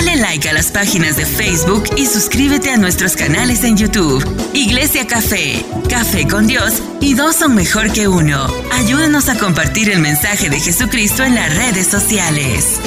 [0.00, 4.24] Dale like a las páginas de Facebook y suscríbete a nuestros canales en YouTube.
[4.54, 8.46] Iglesia Café, Café con Dios y dos son mejor que uno.
[8.72, 12.80] Ayúdanos a compartir el mensaje de Jesucristo en las redes sociales.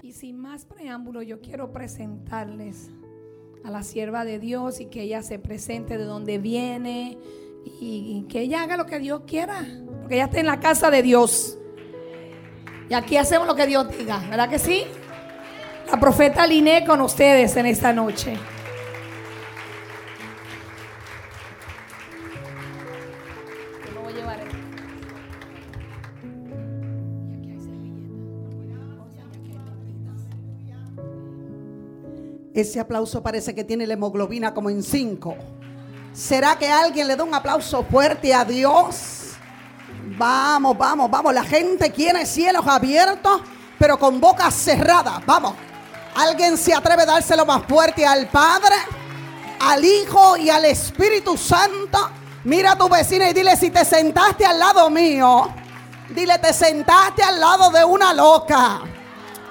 [0.00, 2.88] Y sin más preámbulo, yo quiero presentarles
[3.62, 7.18] a la sierva de Dios y que ella se presente de donde viene
[7.78, 9.66] y, que ella haga lo que Dios quiera,
[10.00, 11.58] porque ella está en la casa de Dios.
[12.88, 14.84] Y aquí hacemos lo que Dios diga, ¿verdad que sí?
[15.90, 18.36] La profeta Liné con ustedes en esta noche.
[32.54, 35.36] Ese aplauso parece que tiene la hemoglobina como en cinco.
[36.12, 39.23] ¿Será que alguien le da un aplauso fuerte a Dios?
[40.16, 41.34] Vamos, vamos, vamos.
[41.34, 43.40] La gente quiere cielos abiertos,
[43.78, 45.20] pero con boca cerrada.
[45.26, 45.54] Vamos.
[46.14, 48.76] ¿Alguien se atreve a dárselo más fuerte al Padre,
[49.60, 52.10] al Hijo y al Espíritu Santo?
[52.44, 55.52] Mira a tu vecina y dile si te sentaste al lado mío.
[56.10, 58.80] Dile, te sentaste al lado de una loca.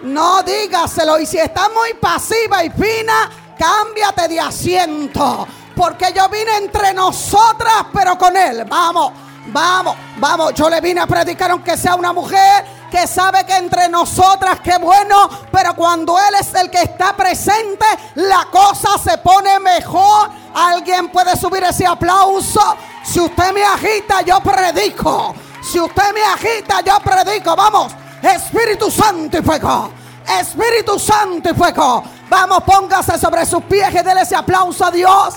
[0.04, 1.20] No dígaselo.
[1.20, 5.48] Y si está muy pasiva y fina, cámbiate de asiento.
[5.76, 8.64] Porque yo vine entre nosotras, pero con Él.
[8.66, 9.12] Vamos,
[9.48, 10.54] vamos, vamos.
[10.54, 14.78] Yo le vine a predicar aunque sea una mujer que sabe que entre nosotras, qué
[14.78, 15.30] bueno.
[15.52, 20.30] Pero cuando Él es el que está presente, la cosa se pone mejor.
[20.54, 22.62] Alguien puede subir ese aplauso.
[23.04, 25.34] Si usted me agita, yo predico.
[25.62, 27.56] Si usted me agita, yo predico.
[27.56, 27.94] Vamos.
[28.22, 29.92] Espíritu Santo y fuego.
[30.40, 32.04] Espíritu Santo y fuego.
[32.30, 35.36] Vamos, póngase sobre sus pies y déle ese aplauso a Dios.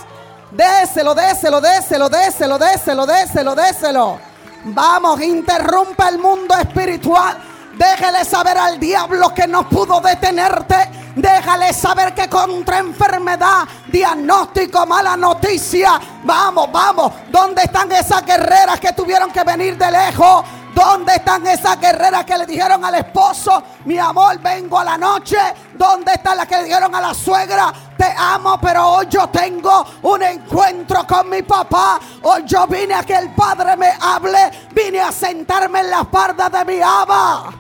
[0.51, 4.19] Déselo, déselo, déselo, déselo, déselo, déselo, déselo.
[4.65, 7.37] Vamos, interrumpa el mundo espiritual.
[7.77, 10.77] Déjale saber al diablo que no pudo detenerte.
[11.15, 16.01] Déjale saber que contra enfermedad, diagnóstico, mala noticia.
[16.25, 17.13] Vamos, vamos.
[17.31, 20.45] ¿Dónde están esas guerreras que tuvieron que venir de lejos?
[20.77, 25.39] ¿Dónde están esas guerreras que le dijeron al esposo, mi amor, vengo a la noche?
[25.73, 29.87] ¿Dónde están las que le dijeron a la suegra, te amo, pero hoy yo tengo
[30.03, 31.99] un encuentro con mi papá?
[32.21, 36.51] Hoy yo vine a que el Padre me hable, vine a sentarme en la parda
[36.51, 37.55] de mi aba.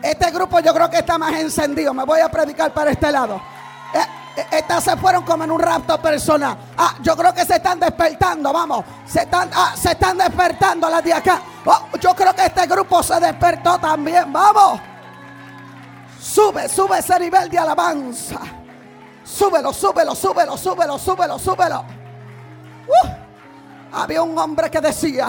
[0.00, 1.92] Este grupo yo creo que está más encendido.
[1.92, 3.42] Me voy a predicar para este lado.
[3.92, 4.06] Eh,
[4.50, 6.56] estas se fueron como en un rapto personal.
[6.76, 8.84] Ah, yo creo que se están despertando, vamos.
[9.06, 11.42] Se están, ah, se están despertando las de acá.
[11.64, 14.80] Oh, yo creo que este grupo se despertó también, vamos.
[16.20, 18.40] Sube, sube ese nivel de alabanza.
[19.24, 21.84] Súbelo, súbelo, súbelo, súbelo, súbelo, súbelo.
[22.88, 23.08] Uh,
[23.92, 25.28] había un hombre que decía,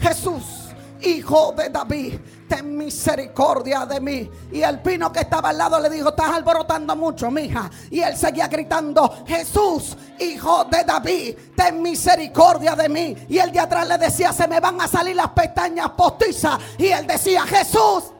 [0.00, 0.70] Jesús,
[1.02, 4.28] hijo de David ten misericordia de mí.
[4.50, 7.70] Y el pino que estaba al lado le dijo, estás alborotando mucho, mija.
[7.90, 13.16] Y él seguía gritando, Jesús, hijo de David, ten misericordia de mí.
[13.28, 16.58] Y el de atrás le decía, se me van a salir las pestañas postizas.
[16.76, 18.10] Y él decía, Jesús,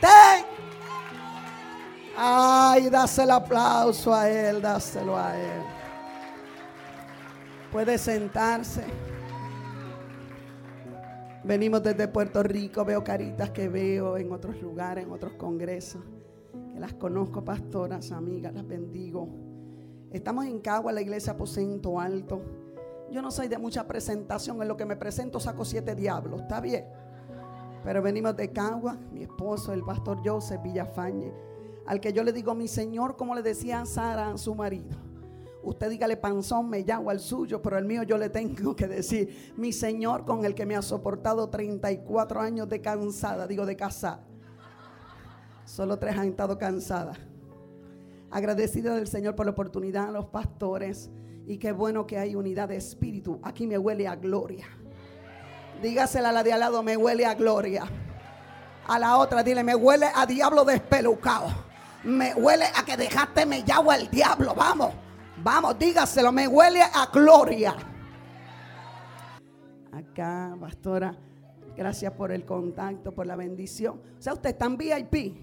[0.00, 0.46] ten.
[2.16, 5.62] Ay, dáselo el aplauso a él, dáselo a él.
[7.72, 9.09] Puede sentarse.
[11.42, 16.02] Venimos desde Puerto Rico, veo caritas que veo en otros lugares, en otros congresos,
[16.70, 19.26] que las conozco, pastoras, amigas, las bendigo.
[20.10, 22.42] Estamos en Cagua, la iglesia Aposento Alto.
[23.10, 26.60] Yo no soy de mucha presentación, en lo que me presento saco siete diablos, está
[26.60, 26.84] bien.
[27.84, 31.32] Pero venimos de Cagua, mi esposo, el pastor Joseph Villafañe,
[31.86, 35.09] al que yo le digo mi Señor, como le decía Sara a su marido.
[35.62, 39.52] Usted dígale panzón, me llamo al suyo, pero el mío yo le tengo que decir,
[39.56, 44.24] mi Señor con el que me ha soportado 34 años de cansada, digo de casada.
[45.64, 47.18] Solo tres han estado cansadas.
[48.30, 51.10] Agradecido del Señor por la oportunidad a los pastores
[51.46, 53.38] y qué bueno que hay unidad de espíritu.
[53.42, 54.66] Aquí me huele a gloria.
[55.82, 57.84] Dígasela a la de al lado, me huele a gloria.
[58.86, 61.48] A la otra, dile, me huele a diablo despelucado.
[62.04, 64.94] Me huele a que dejaste me llamo al diablo, vamos.
[65.42, 67.74] Vamos, dígaselo, me huele a gloria.
[69.90, 71.16] Acá, pastora,
[71.74, 74.00] gracias por el contacto, por la bendición.
[74.18, 75.36] O sea, usted está en VIP.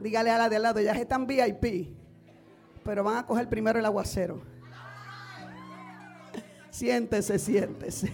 [0.00, 1.94] Dígale a la de al lado, ya están VIP.
[2.82, 4.40] Pero van a coger primero el aguacero.
[6.70, 8.12] Siéntese, siéntese.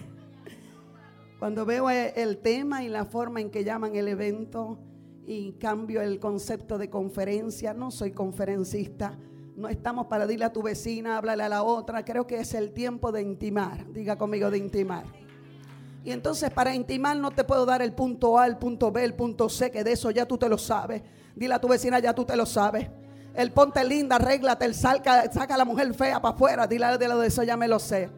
[1.39, 4.77] Cuando veo el tema y la forma en que llaman el evento
[5.25, 9.17] y cambio el concepto de conferencia, no soy conferencista
[9.57, 12.05] no estamos para decirle a tu vecina, háblale a la otra.
[12.05, 13.91] Creo que es el tiempo de intimar.
[13.91, 15.05] Diga conmigo de intimar.
[16.03, 19.15] Y entonces para intimar no te puedo dar el punto A, el punto B, el
[19.15, 21.01] punto C, que de eso ya tú te lo sabes.
[21.35, 22.87] Dile a tu vecina, ya tú te lo sabes.
[23.33, 26.67] El ponte linda, arréglate, el saca, saca a la mujer fea para afuera.
[26.67, 28.11] Dile de lo de eso, ya me lo sé.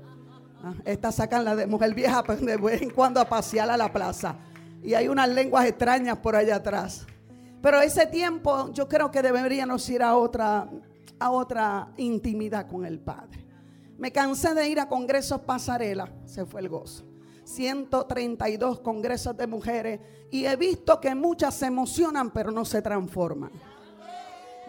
[0.61, 3.77] Ah, esta sacan la de mujer vieja pues, de vez en cuando a pasear a
[3.77, 4.35] la plaza.
[4.83, 7.07] Y hay unas lenguas extrañas por allá atrás.
[7.61, 10.69] Pero ese tiempo yo creo que deberíamos ir a otra,
[11.19, 13.45] a otra intimidad con el Padre.
[13.97, 17.05] Me cansé de ir a congresos pasarela, se fue el gozo.
[17.43, 19.99] 132 congresos de mujeres
[20.31, 23.51] y he visto que muchas se emocionan pero no se transforman.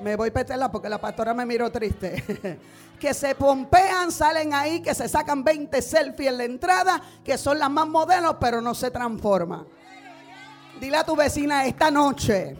[0.02, 2.58] Me voy a petarla porque la pastora me miró triste.
[2.99, 7.58] que se pompean, salen ahí, que se sacan 20 selfies en la entrada, que son
[7.58, 9.67] las más modelos, pero no se transforman.
[10.81, 12.56] Dile a tu vecina esta noche,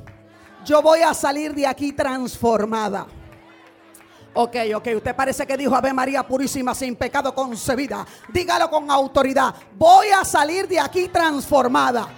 [0.65, 3.07] yo voy a salir de aquí transformada.
[4.33, 8.07] Ok, ok, usted parece que dijo Ave María Purísima sin pecado concebida.
[8.29, 9.55] Dígalo con autoridad.
[9.73, 12.09] Voy a salir de aquí transformada.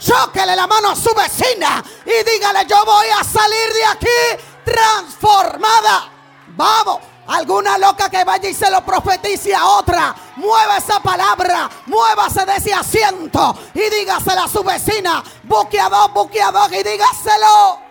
[0.00, 6.10] Chóquele la mano a su vecina y dígale, yo voy a salir de aquí transformada.
[6.56, 10.16] Vamos, alguna loca que vaya y se lo profetice a otra.
[10.36, 15.22] Mueva esa palabra, muévase de ese asiento y dígaselo a su vecina.
[15.44, 17.89] Buqueador, buqueador y dígaselo.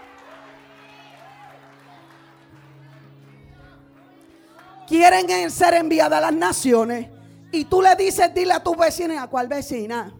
[4.90, 7.08] Quieren ser enviadas a las naciones.
[7.52, 10.12] Y tú le dices, dile a tu vecina, ¿a cuál vecina?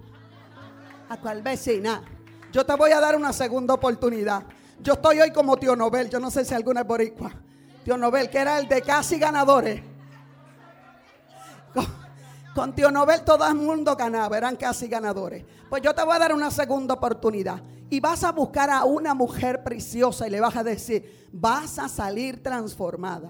[1.10, 2.04] ¿A cuál vecina?
[2.52, 4.44] Yo te voy a dar una segunda oportunidad.
[4.82, 7.32] Yo estoy hoy como tío Nobel, yo no sé si alguna es boricua.
[7.84, 9.82] Tío Nobel, que era el de casi ganadores.
[11.74, 11.86] Con,
[12.56, 15.44] con tío Nobel todo el mundo ganaba, eran casi ganadores.
[15.70, 17.62] Pues yo te voy a dar una segunda oportunidad.
[17.92, 21.90] Y vas a buscar a una mujer preciosa y le vas a decir, vas a
[21.90, 23.30] salir transformada.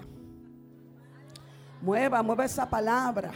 [1.80, 3.30] Mueva, mueva esa palabra.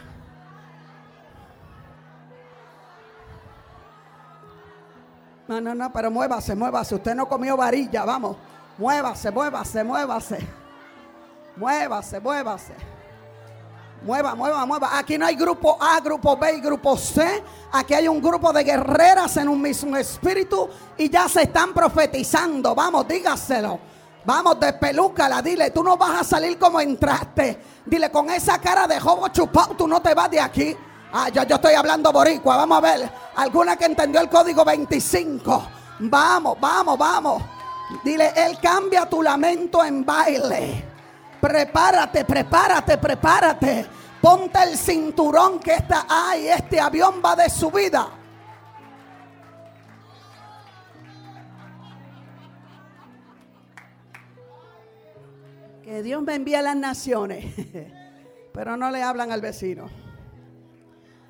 [5.47, 6.95] No, no, no, pero muévase, muévase.
[6.95, 8.37] Usted no comió varilla, vamos.
[8.77, 10.47] Muévase, muévase, muévase.
[11.55, 12.73] Muévase, muévase.
[14.03, 14.97] Mueva, mueva, mueva.
[14.97, 17.43] Aquí no hay grupo A, grupo B y grupo C.
[17.71, 22.75] Aquí hay un grupo de guerreras en un mismo espíritu y ya se están profetizando.
[22.75, 23.79] Vamos, dígaselo.
[24.25, 27.61] Vamos, despelúcala, dile, tú no vas a salir como entraste.
[27.85, 30.75] Dile, con esa cara de jobo chupado, tú no te vas de aquí.
[31.13, 33.09] Ah, yo, yo estoy hablando boricua, vamos a ver.
[33.35, 35.67] Alguna que entendió el código 25.
[35.99, 37.43] Vamos, vamos, vamos.
[38.03, 40.83] Dile, Él cambia tu lamento en baile.
[41.39, 43.85] Prepárate, prepárate, prepárate.
[44.19, 46.47] Ponte el cinturón que está ahí.
[46.47, 48.07] Este avión va de subida.
[55.85, 57.45] Que Dios me envía a las naciones,
[58.53, 59.85] pero no le hablan al vecino.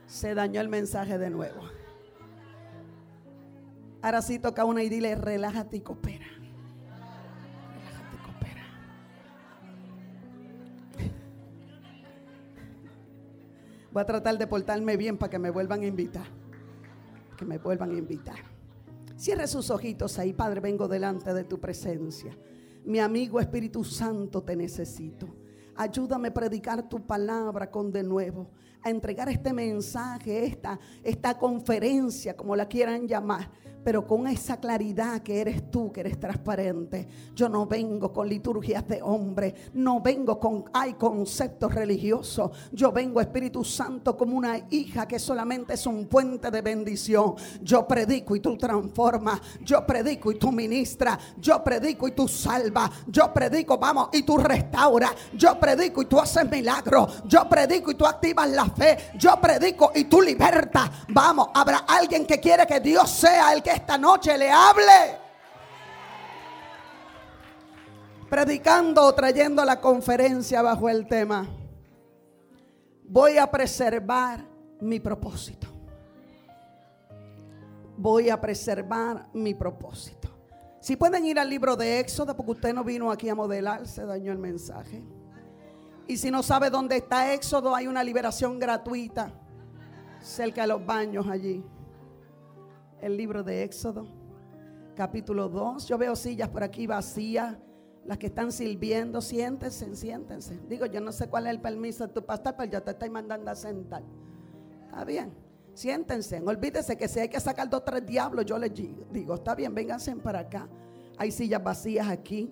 [0.07, 1.61] Se dañó el mensaje de nuevo.
[4.01, 6.25] Ahora sí toca una y dile, relájate y coopera.
[7.73, 8.63] Relájate y coopera.
[13.91, 16.27] Voy a tratar de portarme bien para que me vuelvan a invitar.
[17.37, 18.39] Que me vuelvan a invitar.
[19.17, 22.37] Cierre sus ojitos ahí, Padre, vengo delante de tu presencia.
[22.85, 25.27] Mi amigo Espíritu Santo, te necesito.
[25.75, 28.51] Ayúdame a predicar tu palabra con de nuevo,
[28.83, 33.49] a entregar este mensaje, esta, esta conferencia, como la quieran llamar
[33.85, 37.07] pero con esa claridad que eres tú, que eres transparente.
[37.35, 42.49] Yo no vengo con liturgias de hombre, no vengo con hay conceptos religiosos.
[42.71, 47.35] Yo vengo Espíritu Santo como una hija que solamente es un puente de bendición.
[47.61, 52.89] Yo predico y tú transformas, yo predico y tú ministras, yo predico y tú salvas,
[53.05, 57.95] yo predico, vamos, y tú restauras, yo predico y tú haces milagros, yo predico y
[57.95, 60.89] tú activas la fe, yo predico y tú libertas.
[61.09, 65.19] Vamos, habrá alguien que quiere que Dios sea el que esta noche le hable.
[68.29, 71.47] Predicando o trayendo la conferencia bajo el tema,
[73.03, 74.43] voy a preservar
[74.81, 75.67] mi propósito.
[77.97, 80.29] Voy a preservar mi propósito.
[80.81, 84.05] Si pueden ir al libro de Éxodo, porque usted no vino aquí a modelar, se
[84.05, 85.03] dañó el mensaje.
[86.07, 89.31] Y si no sabe dónde está Éxodo, hay una liberación gratuita
[90.21, 91.63] cerca de los baños allí
[93.05, 94.07] el libro de Éxodo,
[94.95, 95.85] capítulo 2.
[95.85, 97.55] Yo veo sillas por aquí vacías.
[98.03, 100.59] Las que están sirviendo, siéntense, siéntense.
[100.67, 103.11] Digo, yo no sé cuál es el permiso de tu pastor, pero yo te estoy
[103.11, 104.01] mandando a sentar.
[104.85, 105.33] Está bien,
[105.75, 106.41] siéntense.
[106.43, 109.75] Olvídese que si hay que sacar dos o tres diablos, yo les digo, está bien,
[109.75, 110.67] vénganse para acá.
[111.17, 112.51] Hay sillas vacías aquí.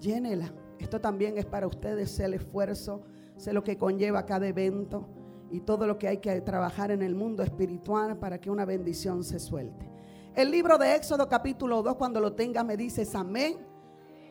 [0.00, 0.52] Llénela.
[0.80, 3.02] Esto también es para ustedes, el esfuerzo,
[3.36, 5.08] sé lo que conlleva cada evento.
[5.50, 9.24] Y todo lo que hay que trabajar en el mundo espiritual para que una bendición
[9.24, 9.88] se suelte.
[10.34, 13.56] El libro de Éxodo capítulo 2, cuando lo tengas me dices amén,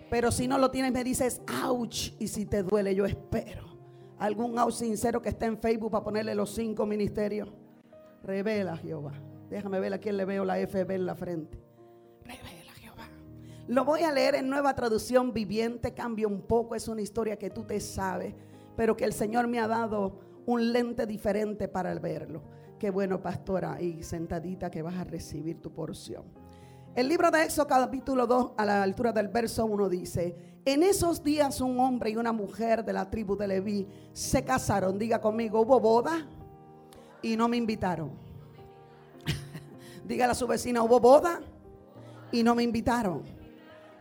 [0.10, 3.76] pero si no lo tienes me dices ouch y si te duele yo espero.
[4.20, 7.50] Algún ouch sincero que esté en Facebook para ponerle los cinco ministerios.
[8.24, 9.14] Revela Jehová.
[9.50, 11.60] Déjame ver a quién le veo la FB en la frente.
[12.24, 13.08] Revela Jehová.
[13.68, 17.50] Lo voy a leer en nueva traducción viviente, cambia un poco, es una historia que
[17.50, 18.34] tú te sabes,
[18.76, 22.44] pero que el Señor me ha dado un lente diferente para verlo.
[22.80, 26.24] Qué bueno, pastora, y sentadita que vas a recibir tu porción.
[26.94, 31.24] El libro de Éxodo capítulo 2 a la altura del verso 1 dice, en esos
[31.24, 34.98] días un hombre y una mujer de la tribu de Leví se casaron.
[34.98, 36.26] Diga conmigo, hubo boda
[37.22, 38.12] y no me invitaron.
[40.06, 41.42] Dígale a su vecina, hubo boda
[42.32, 43.24] y no me invitaron.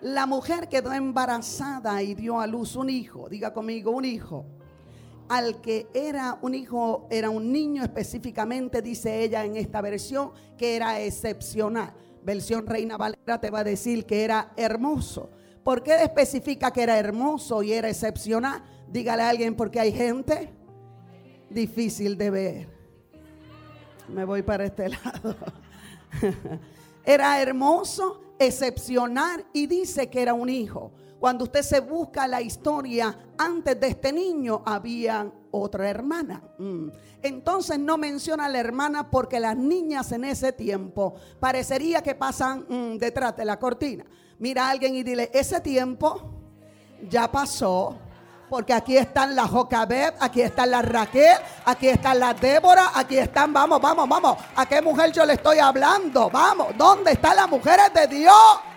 [0.00, 3.28] La mujer quedó embarazada y dio a luz un hijo.
[3.28, 4.46] Diga conmigo, un hijo
[5.28, 10.76] al que era un hijo, era un niño específicamente, dice ella en esta versión, que
[10.76, 11.94] era excepcional.
[12.22, 15.30] Versión Reina Valera te va a decir que era hermoso.
[15.62, 18.62] ¿Por qué especifica que era hermoso y era excepcional?
[18.88, 20.52] Dígale a alguien porque hay gente
[21.50, 22.68] difícil de ver.
[24.08, 25.36] Me voy para este lado.
[27.04, 30.92] era hermoso, excepcional y dice que era un hijo.
[31.24, 36.42] Cuando usted se busca la historia, antes de este niño había otra hermana.
[36.58, 36.88] Mm.
[37.22, 42.66] Entonces no menciona a la hermana porque las niñas en ese tiempo parecería que pasan
[42.68, 44.04] mm, detrás de la cortina.
[44.38, 46.30] Mira a alguien y dile, ese tiempo
[47.08, 47.96] ya pasó.
[48.50, 53.50] Porque aquí están las Jocabet, aquí están las Raquel, aquí están las Débora, aquí están,
[53.50, 54.36] vamos, vamos, vamos.
[54.54, 56.28] ¿A qué mujer yo le estoy hablando?
[56.28, 58.73] Vamos, ¿dónde están las mujeres de Dios?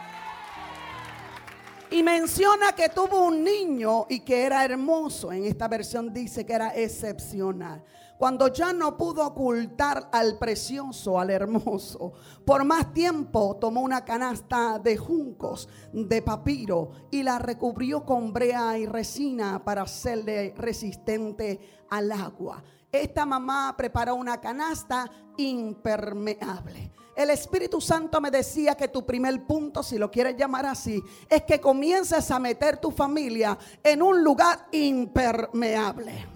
[1.89, 5.31] Y menciona que tuvo un niño y que era hermoso.
[5.31, 7.83] En esta versión dice que era excepcional.
[8.17, 12.13] Cuando ya no pudo ocultar al precioso, al hermoso,
[12.45, 18.77] por más tiempo tomó una canasta de juncos, de papiro, y la recubrió con brea
[18.79, 22.63] y resina para hacerle resistente al agua.
[22.91, 26.91] Esta mamá preparó una canasta impermeable.
[27.17, 31.41] El Espíritu Santo me decía que tu primer punto, si lo quieres llamar así, es
[31.45, 36.27] que comiences a meter tu familia en un lugar impermeable.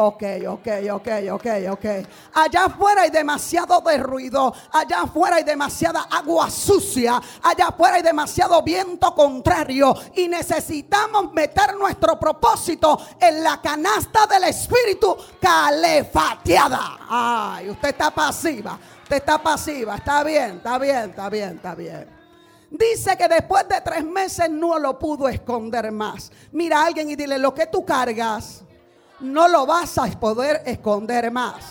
[0.00, 1.84] Ok, ok, ok, ok, ok.
[2.34, 4.54] Allá afuera hay demasiado de ruido.
[4.70, 7.20] Allá afuera hay demasiada agua sucia.
[7.42, 9.94] Allá afuera hay demasiado viento contrario.
[10.14, 16.98] Y necesitamos meter nuestro propósito en la canasta del Espíritu calefateada.
[17.08, 18.78] Ay, usted está pasiva.
[19.08, 22.06] Usted está pasiva, está bien, está bien, está bien, está bien.
[22.70, 26.30] Dice que después de tres meses no lo pudo esconder más.
[26.52, 28.64] Mira a alguien y dile, lo que tú cargas,
[29.20, 31.64] no lo vas a poder esconder más.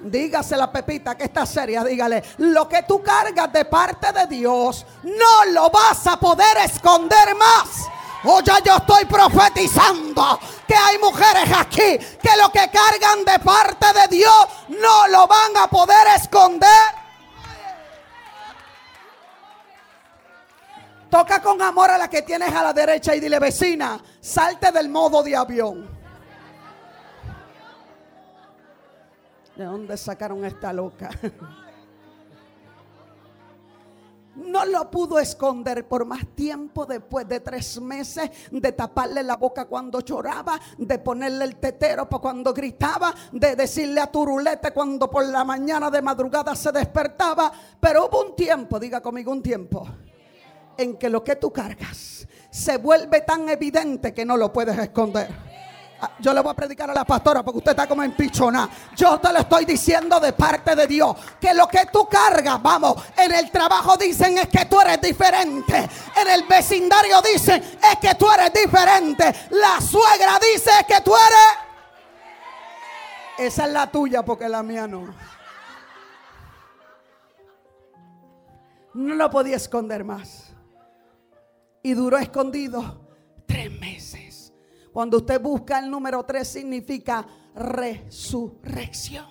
[0.00, 4.84] Dígase la Pepita que está seria, dígale, lo que tú cargas de parte de Dios,
[5.04, 7.86] no lo vas a poder esconder más.
[8.24, 13.86] O ya yo estoy profetizando que hay mujeres aquí que lo que cargan de parte
[13.92, 17.06] de Dios no lo van a poder esconder.
[21.10, 24.88] Toca con amor a la que tienes a la derecha y dile, vecina, salte del
[24.88, 25.88] modo de avión.
[29.54, 31.10] ¿De dónde sacaron esta loca?
[34.36, 39.64] no lo pudo esconder por más tiempo después de tres meses de taparle la boca
[39.66, 45.44] cuando lloraba, de ponerle el tetero cuando gritaba, de decirle a Turulete cuando por la
[45.44, 47.52] mañana de madrugada se despertaba.
[47.80, 49.86] Pero hubo un tiempo, diga conmigo un tiempo,
[50.76, 55.45] en que lo que tú cargas se vuelve tan evidente que no lo puedes esconder.
[55.98, 58.68] Ah, yo le voy a predicar a la pastora porque usted está como en pichona.
[58.94, 61.16] Yo te lo estoy diciendo de parte de Dios.
[61.40, 65.88] Que lo que tú cargas, vamos, en el trabajo dicen es que tú eres diferente.
[66.16, 69.34] En el vecindario dicen es que tú eres diferente.
[69.50, 71.66] La suegra dice que tú eres...
[73.38, 75.14] Esa es la tuya porque la mía no.
[78.92, 80.52] No lo podía esconder más.
[81.82, 83.00] Y duró escondido
[83.46, 83.75] tres.
[84.96, 89.26] Cuando usted busca el número 3 significa resurrección.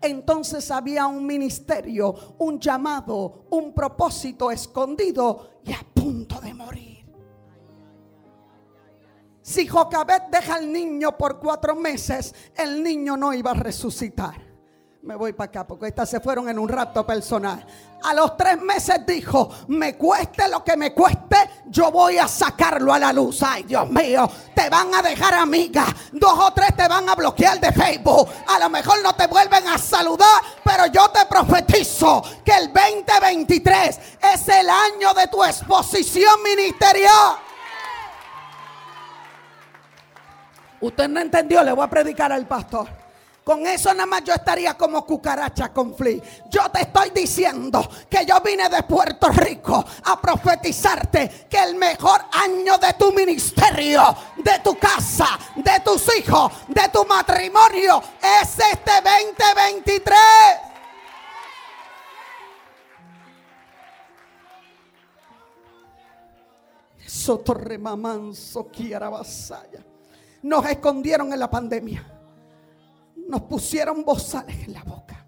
[0.00, 7.04] Entonces había un ministerio, un llamado, un propósito escondido y a punto de morir.
[9.42, 14.40] Si Jocabet deja al niño por cuatro meses, el niño no iba a resucitar.
[15.02, 17.66] Me voy para acá porque estas se fueron en un rapto personal.
[18.04, 22.92] A los tres meses dijo, me cueste lo que me cueste, yo voy a sacarlo
[22.92, 23.42] a la luz.
[23.42, 25.86] Ay, Dios mío, te van a dejar amiga.
[26.12, 28.28] Dos o tres te van a bloquear de Facebook.
[28.48, 34.00] A lo mejor no te vuelven a saludar, pero yo te profetizo que el 2023
[34.34, 37.36] es el año de tu exposición ministerial.
[40.80, 43.01] Usted no entendió, le voy a predicar al pastor.
[43.44, 46.22] Con eso nada más yo estaría como cucaracha con fli.
[46.48, 52.20] Yo te estoy diciendo que yo vine de Puerto Rico a profetizarte que el mejor
[52.30, 54.02] año de tu ministerio,
[54.36, 60.16] de tu casa, de tus hijos, de tu matrimonio es este 2023.
[67.04, 69.80] Sotorremamanso quiera vasalla.
[70.42, 72.21] Nos escondieron en la pandemia
[73.32, 75.24] nos pusieron bozales en la boca.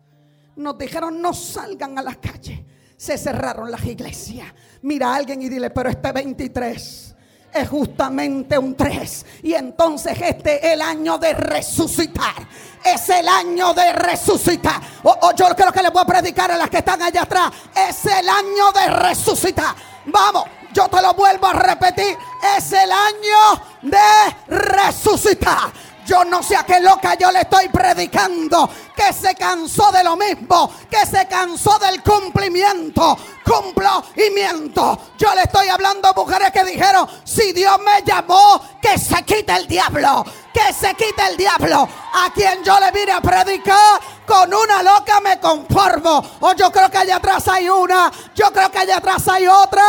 [0.57, 2.67] Nos dijeron no salgan a la calle.
[2.99, 4.47] Se cerraron las iglesias.
[4.83, 7.15] Mira a alguien y dile, pero este 23
[7.55, 9.27] es justamente un 3.
[9.45, 12.47] Y entonces este es el año de resucitar.
[12.85, 14.83] Es el año de resucitar.
[15.03, 17.53] O, yo creo que le voy a predicar a las que están allá atrás.
[17.75, 19.75] Es el año de resucitar.
[20.05, 20.45] Vamos,
[20.75, 22.19] yo te lo vuelvo a repetir.
[22.55, 25.73] Es el año de resucitar.
[26.05, 28.69] Yo no sé a qué loca yo le estoy predicando.
[28.95, 30.73] Que se cansó de lo mismo.
[30.91, 33.17] Que se cansó del cumplimiento.
[33.45, 35.13] Cumplo y miento.
[35.19, 39.53] Yo le estoy hablando a mujeres que dijeron, si Dios me llamó, que se quite
[39.55, 40.25] el diablo.
[40.53, 41.89] Que se quite el diablo.
[42.15, 46.23] A quien yo le vine a predicar, con una loca me conformo.
[46.41, 48.11] O yo creo que allá atrás hay una.
[48.35, 49.85] Yo creo que allá atrás hay otra.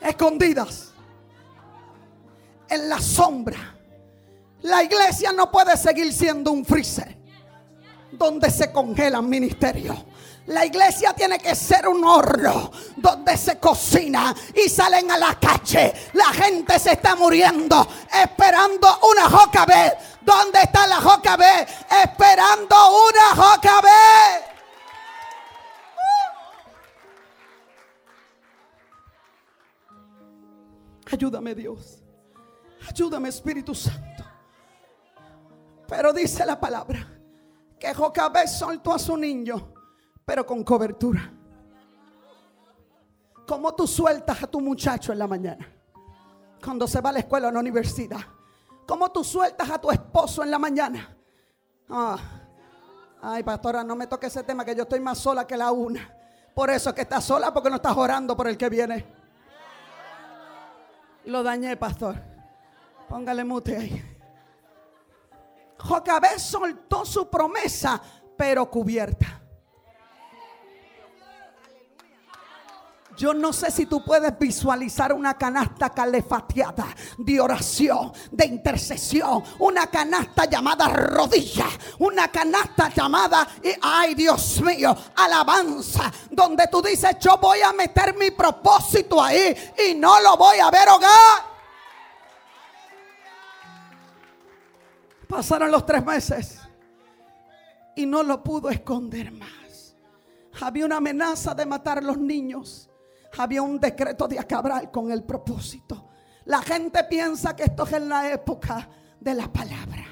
[0.00, 0.92] Escondidas
[2.68, 3.76] en la sombra.
[4.62, 7.16] La iglesia no puede seguir siendo un freezer
[8.12, 9.96] donde se congelan ministerios.
[10.46, 15.92] La iglesia tiene que ser un horno donde se cocina y salen a la calle.
[16.14, 20.22] La gente se está muriendo esperando una JKB.
[20.22, 21.42] ¿Dónde está la JKB?
[22.04, 22.76] Esperando
[23.08, 24.49] una JKB.
[31.10, 32.02] Ayúdame Dios.
[32.88, 34.24] Ayúdame Espíritu Santo.
[35.86, 37.06] Pero dice la palabra
[37.78, 39.72] que Jocabé soltó a su niño,
[40.24, 41.32] pero con cobertura.
[43.46, 45.66] Como tú sueltas a tu muchacho en la mañana,
[46.62, 48.20] cuando se va a la escuela o a la universidad.
[48.86, 51.16] Como tú sueltas a tu esposo en la mañana.
[51.88, 52.18] Ah.
[53.22, 56.16] Ay, pastora, no me toque ese tema que yo estoy más sola que la una.
[56.54, 59.19] Por eso es que estás sola porque no estás orando por el que viene.
[61.24, 62.16] Lo dañé, pastor.
[63.08, 64.04] Póngale mute ahí.
[65.78, 68.00] Jocabé soltó su promesa,
[68.36, 69.39] pero cubierta.
[73.16, 76.86] Yo no sé si tú puedes visualizar una canasta calefateada
[77.18, 81.66] de oración, de intercesión, una canasta llamada rodilla,
[81.98, 83.46] una canasta llamada,
[83.82, 89.54] ay Dios mío, alabanza, donde tú dices, yo voy a meter mi propósito ahí
[89.88, 91.50] y no lo voy a ver hogar.
[95.28, 96.58] Pasaron los tres meses
[97.94, 99.94] y no lo pudo esconder más.
[100.60, 102.89] Había una amenaza de matar a los niños
[103.38, 106.08] había un decreto de acabar con el propósito.
[106.44, 108.88] La gente piensa que esto es en la época
[109.20, 110.06] de la palabra.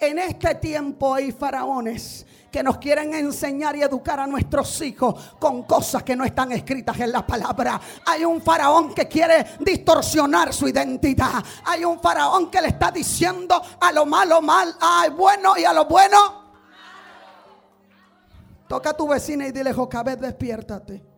[0.00, 5.64] En este tiempo hay faraones que nos quieren enseñar y educar a nuestros hijos con
[5.64, 7.80] cosas que no están escritas en la palabra.
[8.06, 11.44] Hay un faraón que quiere distorsionar su identidad.
[11.64, 15.72] Hay un faraón que le está diciendo a lo malo mal, ay bueno y a
[15.72, 16.44] lo bueno.
[18.68, 21.13] Toca a tu vecina y dile, Jocabet, despiértate.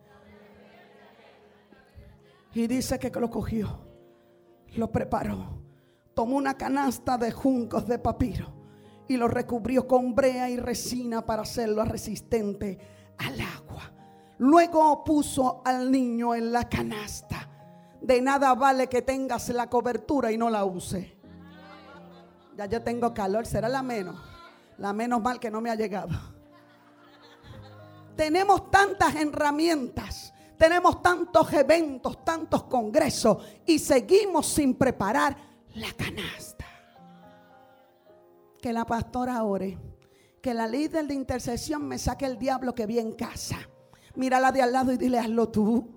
[2.57, 3.81] Y dice que lo cogió,
[4.77, 5.61] lo preparó,
[6.15, 8.51] tomó una canasta de juncos de papiro
[9.07, 12.79] y lo recubrió con brea y resina para hacerlo resistente
[13.19, 13.93] al agua.
[14.39, 17.47] Luego puso al niño en la canasta.
[18.01, 21.15] De nada vale que tengas la cobertura y no la use.
[22.57, 24.19] Ya yo tengo calor, será la menos.
[24.79, 26.09] La menos mal que no me ha llegado.
[28.15, 35.37] Tenemos tantas herramientas tenemos tantos eventos, tantos congresos y seguimos sin preparar
[35.75, 36.65] la canasta.
[38.59, 39.77] Que la pastora ore,
[40.41, 43.57] que la líder de intercesión me saque el diablo que vi en casa.
[44.15, 45.87] Mírala de al lado y dile, hazlo tú.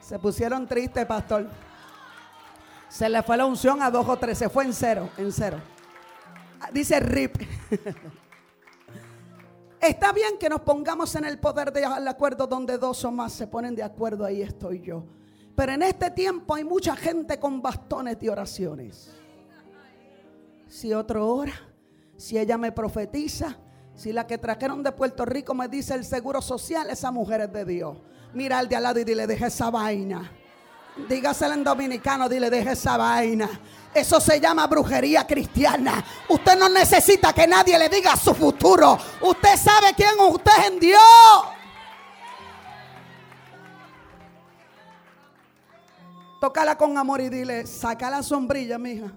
[0.00, 1.48] Se pusieron tristes, pastor.
[2.88, 5.58] Se le fue la unción a dos o tres, se fue en cero, en cero.
[6.72, 7.36] Dice RIP.
[9.88, 13.46] Está bien que nos pongamos en el poder de acuerdo donde dos o más se
[13.46, 15.04] ponen de acuerdo, ahí estoy yo.
[15.54, 19.12] Pero en este tiempo hay mucha gente con bastones de oraciones.
[20.66, 21.54] Si otro ora,
[22.16, 23.56] si ella me profetiza,
[23.94, 27.52] si la que trajeron de Puerto Rico me dice el seguro social, esa mujer es
[27.52, 27.96] de Dios.
[28.34, 30.30] Mira al de al lado y dile, deja esa vaina.
[30.96, 33.48] Dígaselo en dominicano, dile, deja esa vaina.
[33.92, 36.02] Eso se llama brujería cristiana.
[36.28, 38.98] Usted no necesita que nadie le diga su futuro.
[39.20, 41.00] Usted sabe quién usted es en Dios.
[46.40, 49.12] Tócala con amor y dile, saca la sombrilla, mija.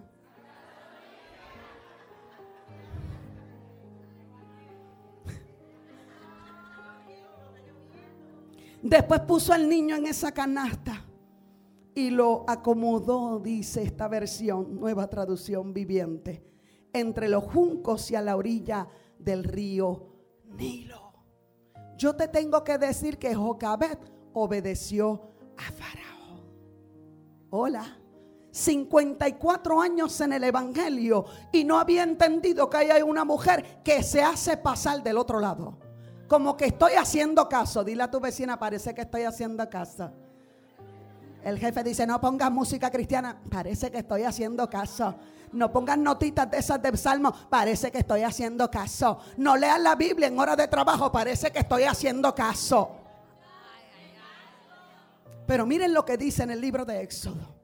[8.81, 11.05] Después puso al niño en esa canasta
[11.95, 16.43] y lo acomodó, dice esta versión, nueva traducción viviente,
[16.93, 20.07] entre los juncos y a la orilla del río
[20.45, 21.13] Nilo.
[21.97, 23.99] Yo te tengo que decir que Jocabet
[24.33, 26.45] obedeció a Faraón.
[27.49, 27.95] Hola.
[28.51, 34.23] 54 años en el Evangelio y no había entendido que hay una mujer que se
[34.23, 35.77] hace pasar del otro lado.
[36.27, 37.83] Como que estoy haciendo caso.
[37.83, 40.11] Dile a tu vecina, parece que estoy haciendo caso.
[41.43, 43.39] El jefe dice, no pongas música cristiana.
[43.49, 45.15] Parece que estoy haciendo caso.
[45.53, 47.33] No pongas notitas de esas de salmo.
[47.49, 49.19] Parece que estoy haciendo caso.
[49.37, 51.11] No leas la Biblia en hora de trabajo.
[51.11, 52.91] Parece que estoy haciendo caso.
[55.47, 57.55] Pero miren lo que dice en el libro de Éxodo.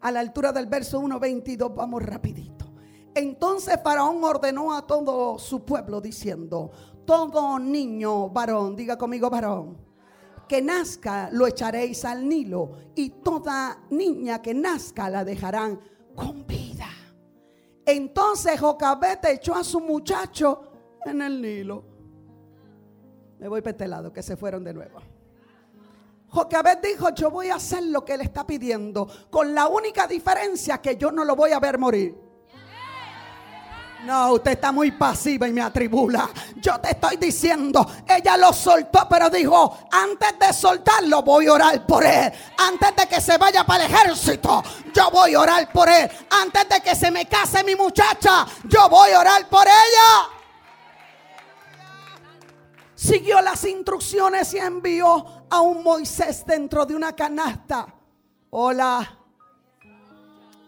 [0.00, 2.72] A la altura del verso 1.22 vamos rapidito.
[3.14, 6.70] Entonces Faraón ordenó a todo su pueblo diciendo,
[7.04, 9.91] todo niño varón, diga conmigo varón
[10.48, 15.80] que nazca lo echaréis al Nilo y toda niña que nazca la dejarán
[16.14, 16.88] con vida.
[17.84, 20.62] Entonces Jocabet echó a su muchacho
[21.04, 21.84] en el Nilo.
[23.38, 25.00] Me voy para este lado, que se fueron de nuevo.
[26.28, 30.80] Jocabet dijo, yo voy a hacer lo que él está pidiendo, con la única diferencia
[30.80, 32.31] que yo no lo voy a ver morir.
[34.04, 36.28] No, usted está muy pasiva y me atribula.
[36.56, 41.86] Yo te estoy diciendo, ella lo soltó, pero dijo, antes de soltarlo voy a orar
[41.86, 42.32] por él.
[42.58, 44.62] Antes de que se vaya para el ejército,
[44.92, 46.10] yo voy a orar por él.
[46.30, 50.28] Antes de que se me case mi muchacha, yo voy a orar por ella.
[52.96, 57.86] Siguió las instrucciones y envió a un Moisés dentro de una canasta.
[58.50, 59.21] Hola.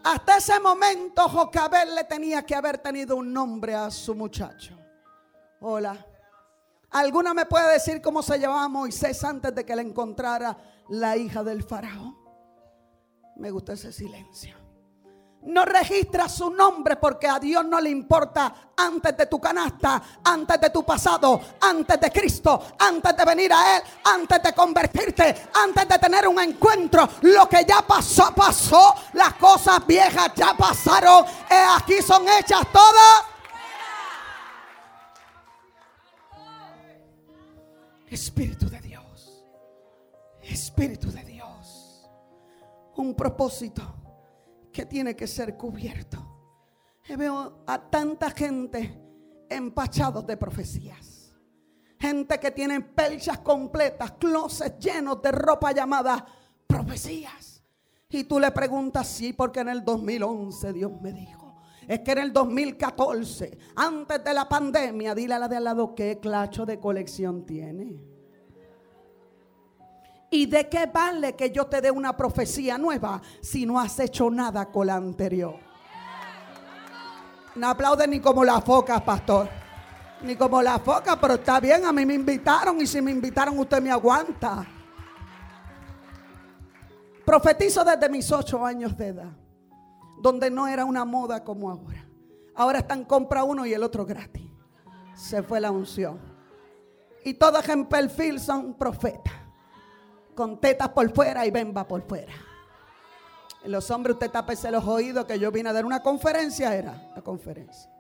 [0.05, 4.79] Hasta ese momento Jocabel le tenía que haber tenido un nombre a su muchacho.
[5.61, 6.07] Hola.
[6.91, 10.57] ¿Alguna me puede decir cómo se llamaba Moisés antes de que le encontrara
[10.91, 12.15] la hija del faraón?
[13.37, 14.64] Me gusta ese silencio.
[15.45, 20.59] No registra su nombre porque a Dios no le importa antes de tu canasta, antes
[20.59, 25.87] de tu pasado, antes de Cristo, antes de venir a Él, antes de convertirte, antes
[25.87, 27.07] de tener un encuentro.
[27.23, 28.95] Lo que ya pasó, pasó.
[29.13, 31.27] Las cosas viejas ya pasaron.
[31.51, 33.25] Eh, aquí son hechas todas.
[38.09, 39.45] Espíritu de Dios.
[40.41, 42.09] Espíritu de Dios.
[42.97, 44.04] Un propósito
[44.75, 46.19] que tiene que ser cubierto.
[47.17, 49.01] Veo a tanta gente
[49.49, 51.33] empachados de profecías.
[51.99, 56.27] Gente que tiene pelchas completas, closets llenos de ropa llamada
[56.67, 57.63] profecías.
[58.11, 61.63] Y tú le preguntas, sí, porque en el 2011 Dios me dijo.
[61.87, 65.95] Es que en el 2014, antes de la pandemia, dile a la de al lado
[65.95, 68.14] qué clacho de colección tiene.
[70.35, 74.29] ¿Y de qué vale que yo te dé una profecía nueva si no has hecho
[74.29, 75.55] nada con la anterior?
[77.55, 79.49] No aplauden ni como la foca, pastor.
[80.23, 83.57] Ni como la foca, pero está bien, a mí me invitaron y si me invitaron
[83.61, 84.67] usted me aguanta.
[87.25, 89.33] Profetizo desde mis ocho años de edad,
[90.21, 92.05] donde no era una moda como ahora.
[92.57, 94.51] Ahora están compra uno y el otro gratis.
[95.15, 96.19] Se fue la unción.
[97.25, 99.44] Y todos en perfil son profetas
[100.35, 102.33] con tetas por fuera y bemba por fuera.
[103.65, 107.23] Los hombres, usted tapese los oídos que yo vine a dar una conferencia, era la
[107.23, 107.91] conferencia.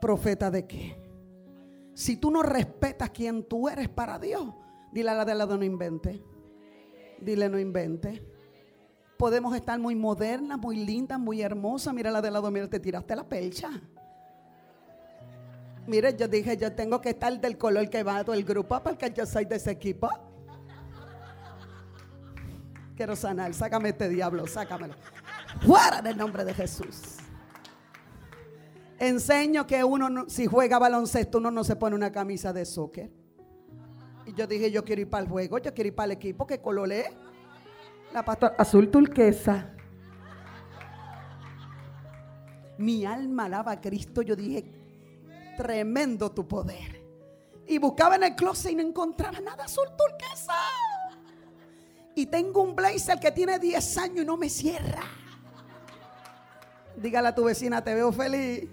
[0.00, 1.00] ¿Profeta de qué?
[1.94, 4.54] Si tú no respetas quien tú eres para Dios,
[4.92, 6.22] dile a la de lado no invente.
[7.20, 8.24] Dile no invente.
[9.18, 11.92] Podemos estar muy modernas, muy lindas, muy hermosas.
[11.92, 13.70] Mira la de lado, mira, te tiraste la pelcha.
[15.90, 19.12] Mire, yo dije, yo tengo que estar del color que va todo el grupo porque
[19.12, 20.08] yo soy de ese equipo.
[22.94, 23.52] Quiero sanar.
[23.54, 24.94] Sácame este diablo, sácamelo.
[25.66, 27.16] Fuera del nombre de Jesús.
[29.00, 33.10] Enseño que uno, si juega baloncesto, uno no se pone una camisa de soccer.
[34.26, 36.46] Y yo dije, yo quiero ir para el juego, yo quiero ir para el equipo.
[36.46, 37.06] ¿Qué color es?
[38.14, 39.74] La pastora azul turquesa.
[42.78, 44.22] Mi alma alaba a Cristo.
[44.22, 44.79] Yo dije,
[45.60, 47.04] tremendo tu poder.
[47.66, 50.54] Y buscaba en el closet y no encontraba nada azul turquesa.
[52.14, 55.02] Y tengo un blazer que tiene 10 años y no me cierra.
[56.96, 58.70] Dígale a tu vecina, te veo feliz.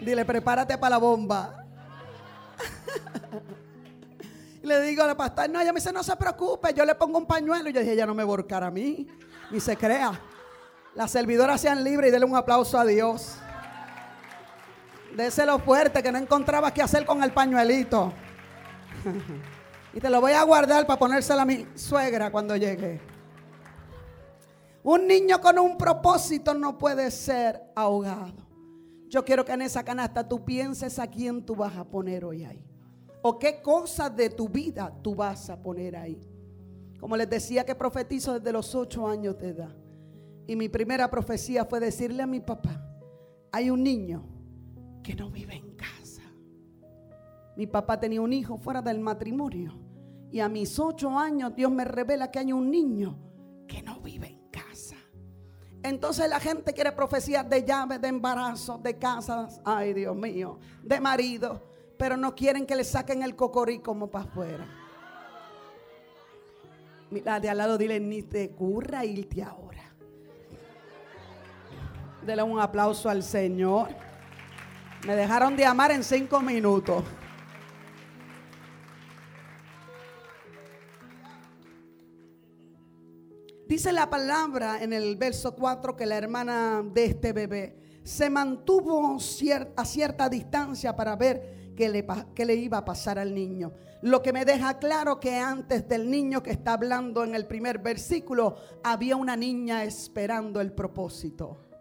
[0.00, 1.64] Dile, prepárate para la bomba.
[4.62, 7.18] le digo a la pastora, no, ella me dice, no se preocupe, yo le pongo
[7.18, 7.70] un pañuelo.
[7.70, 9.06] Y yo dije, ella no me borcará a mí,
[9.52, 10.20] ni se crea.
[10.96, 13.38] Las servidoras sean libres y denle un aplauso a Dios.
[15.16, 18.12] Déselo fuerte que no encontraba qué hacer con el pañuelito.
[19.94, 23.00] y te lo voy a guardar para ponérselo a mi suegra cuando llegue.
[24.84, 28.48] Un niño con un propósito no puede ser ahogado.
[29.08, 32.44] Yo quiero que en esa canasta tú pienses a quién tú vas a poner hoy
[32.44, 32.64] ahí.
[33.20, 36.26] O qué cosas de tu vida tú vas a poner ahí.
[36.98, 39.76] Como les decía que profetizo desde los ocho años de edad.
[40.46, 42.84] Y mi primera profecía fue decirle a mi papá,
[43.52, 44.24] hay un niño
[45.02, 46.22] que no vive en casa.
[47.56, 49.78] Mi papá tenía un hijo fuera del matrimonio.
[50.30, 53.18] Y a mis ocho años Dios me revela que hay un niño
[53.66, 54.42] que no vive en
[55.82, 61.00] entonces la gente quiere profecías de llaves, de embarazo, de casas, ay Dios mío, de
[61.00, 61.60] marido,
[61.98, 64.66] pero no quieren que le saquen el cocorí como para afuera.
[67.10, 69.82] Mira, de al lado dile, ni te curra irte ahora.
[72.24, 73.88] Dele un aplauso al Señor.
[75.06, 77.02] Me dejaron de amar en cinco minutos.
[83.66, 89.16] Dice la palabra en el verso 4 que la hermana de este bebé se mantuvo
[89.76, 93.72] a cierta distancia para ver qué le, qué le iba a pasar al niño.
[94.02, 97.78] Lo que me deja claro que antes del niño que está hablando en el primer
[97.78, 101.71] versículo, había una niña esperando el propósito.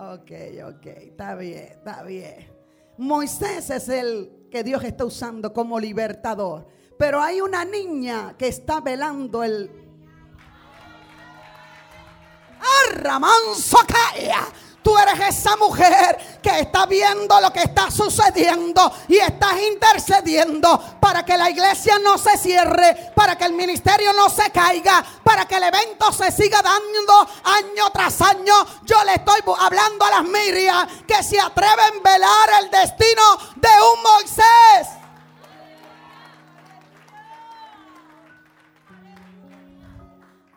[0.00, 0.30] Ok,
[0.64, 2.52] ok, está bien, está bien.
[2.98, 6.68] Moisés es el que Dios está usando como libertador.
[6.96, 9.68] Pero hay una niña que está velando el...
[12.92, 14.46] Arramanzocaya.
[14.88, 21.26] Tú eres esa mujer que está viendo lo que está sucediendo y estás intercediendo para
[21.26, 25.56] que la iglesia no se cierre, para que el ministerio no se caiga, para que
[25.56, 28.54] el evento se siga dando año tras año.
[28.84, 33.68] Yo le estoy hablando a las Miriam que se atreven a velar el destino de
[33.92, 34.88] un Moisés.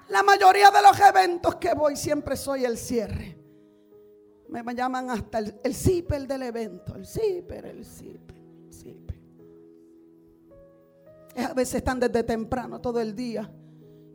[0.08, 3.41] La mayoría de los eventos que voy siempre soy el cierre.
[4.52, 6.96] Me llaman hasta el, el del evento.
[6.96, 8.36] El zipper, el zipper,
[11.38, 13.50] A veces están desde temprano, todo el día.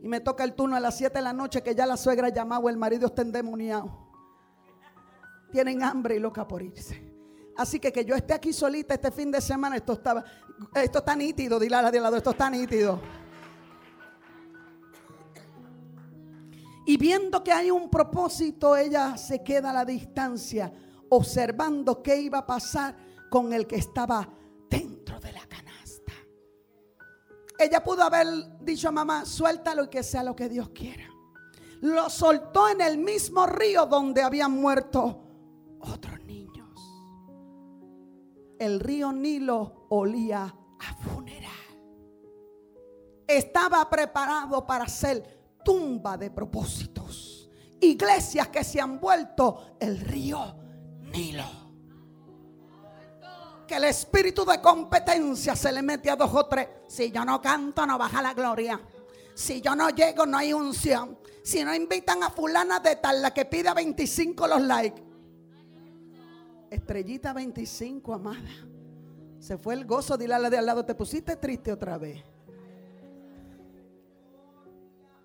[0.03, 2.27] Y me toca el turno a las 7 de la noche que ya la suegra
[2.27, 4.07] ha llamado, el marido está endemoniado.
[5.51, 7.01] Tienen hambre y loca por irse.
[7.57, 10.23] Así que que yo esté aquí solita este fin de semana, esto, estaba,
[10.75, 13.01] esto está nítido, dile a la de lado, esto está nítido.
[16.87, 20.71] Y viendo que hay un propósito, ella se queda a la distancia,
[21.09, 22.95] observando qué iba a pasar
[23.29, 24.25] con el que estaba
[24.69, 26.13] dentro de la canasta.
[27.59, 28.25] Ella pudo haber
[28.61, 31.03] dicho a mamá, suéltalo y que sea lo que Dios quiera.
[31.81, 35.25] Lo soltó en el mismo río donde habían muerto
[35.81, 36.79] otros niños.
[38.59, 41.51] El río Nilo olía a funeral.
[43.27, 45.36] Estaba preparado para ser
[45.67, 47.49] tumba de propósitos.
[47.81, 50.55] Iglesias que se han vuelto el río
[51.01, 51.43] Nilo.
[53.67, 56.69] Que el espíritu de competencia se le mete a dos o tres.
[56.87, 58.79] Si yo no canto, no baja la gloria.
[59.35, 61.19] Si yo no llego, no hay unción.
[61.43, 65.03] Si no invitan a fulana de tal, la que pida 25 los likes.
[66.71, 68.49] Estrellita 25, amada.
[69.37, 72.23] Se fue el gozo, dile a la de al lado, te pusiste triste otra vez.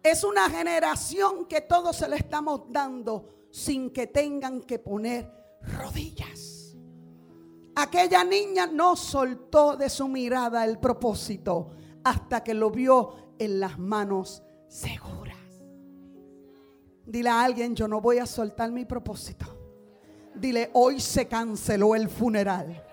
[0.03, 5.31] Es una generación que todos se le estamos dando sin que tengan que poner
[5.62, 6.77] rodillas.
[7.75, 11.71] Aquella niña no soltó de su mirada el propósito
[12.05, 15.37] hasta que lo vio en las manos seguras.
[17.07, 19.47] Dile a alguien, yo no voy a soltar mi propósito.
[20.35, 22.85] Dile, hoy se canceló el funeral.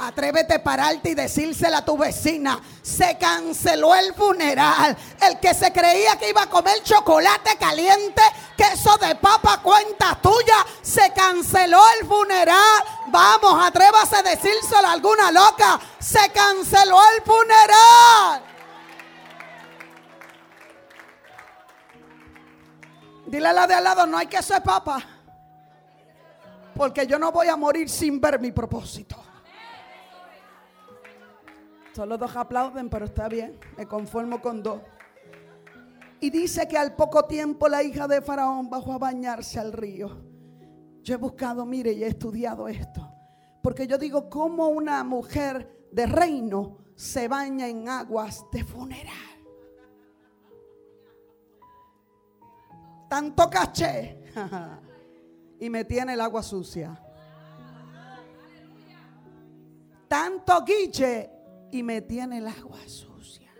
[0.00, 2.60] Atrévete a pararte y decírsela a tu vecina.
[2.82, 4.96] Se canceló el funeral.
[5.20, 8.22] El que se creía que iba a comer chocolate caliente,
[8.56, 10.64] queso de papa, cuenta tuya.
[10.82, 12.84] Se canceló el funeral.
[13.08, 15.80] Vamos, atrévase a decírselo a alguna loca.
[15.98, 18.42] Se canceló el funeral.
[23.26, 25.02] Dile a la de al lado, no hay queso de papa.
[26.74, 29.27] Porque yo no voy a morir sin ver mi propósito.
[31.98, 33.58] Solo dos aplauden, pero está bien.
[33.76, 34.80] Me conformo con dos.
[36.20, 40.22] Y dice que al poco tiempo la hija de Faraón bajó a bañarse al río.
[41.02, 43.12] Yo he buscado, mire, y he estudiado esto.
[43.60, 49.42] Porque yo digo, ¿cómo una mujer de reino se baña en aguas de funeral?
[53.08, 54.22] Tanto caché.
[55.58, 56.96] y me tiene el agua sucia.
[60.06, 61.37] Tanto guille
[61.70, 63.52] y me tiene el agua sucia.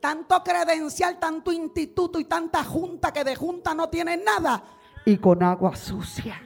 [0.00, 4.62] Tanto credencial, tanto instituto y tanta junta que de junta no tiene nada
[5.04, 6.40] y con agua sucia.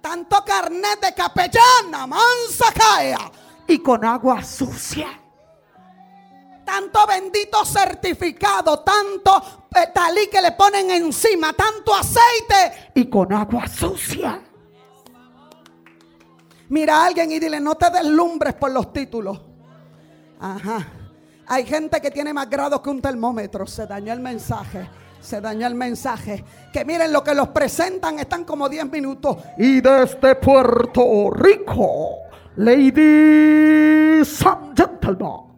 [0.00, 3.30] Tanto carnet de capellana, mansa caea
[3.66, 5.08] y con agua sucia.
[6.64, 14.42] Tanto bendito certificado, tanto talí que le ponen encima, tanto aceite y con agua sucia.
[16.68, 19.40] Mira a alguien y dile, no te deslumbres por los títulos.
[20.38, 20.86] Ajá.
[21.46, 23.66] Hay gente que tiene más grados que un termómetro.
[23.66, 24.88] Se dañó el mensaje.
[25.20, 26.44] Se dañó el mensaje.
[26.72, 28.18] Que miren lo que los presentan.
[28.18, 29.38] Están como 10 minutos.
[29.56, 32.18] Y desde Puerto Rico,
[32.56, 35.48] ladies and gentlemen.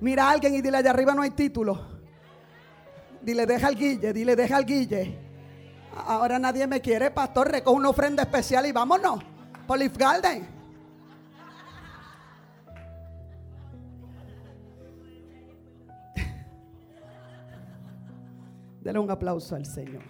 [0.00, 1.80] Mira a alguien y dile, allá arriba no hay título.
[3.22, 4.12] Dile, deja el guille.
[4.12, 5.18] Dile, deja el guille.
[6.06, 7.52] Ahora nadie me quiere, pastor.
[7.52, 9.35] Recoge una ofrenda especial y vámonos.
[9.68, 10.46] Olive Garden.
[18.80, 20.02] Dele un aplauso al Señor.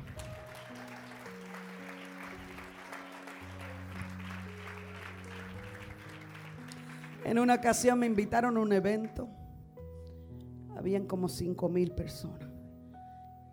[7.24, 9.28] En una ocasión me invitaron a un evento.
[10.76, 12.45] Habían como cinco mil personas.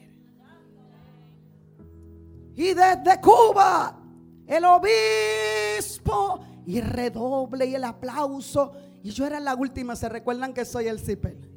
[2.54, 4.00] Y desde Cuba,
[4.46, 8.72] el obispo, y redoble y el aplauso.
[9.02, 11.48] Y yo era la última, se recuerdan que soy el cipel.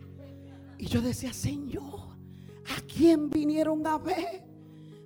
[0.77, 2.17] Y yo decía, Señor,
[2.77, 4.44] ¿a quién vinieron a ver?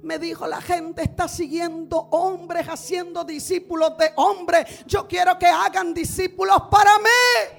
[0.02, 4.86] Me dijo, la gente está siguiendo hombres, haciendo discípulos de hombres.
[4.86, 7.58] Yo quiero que hagan discípulos para mí.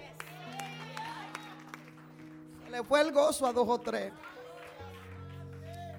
[2.71, 4.13] le fue el gozo a dos o tres.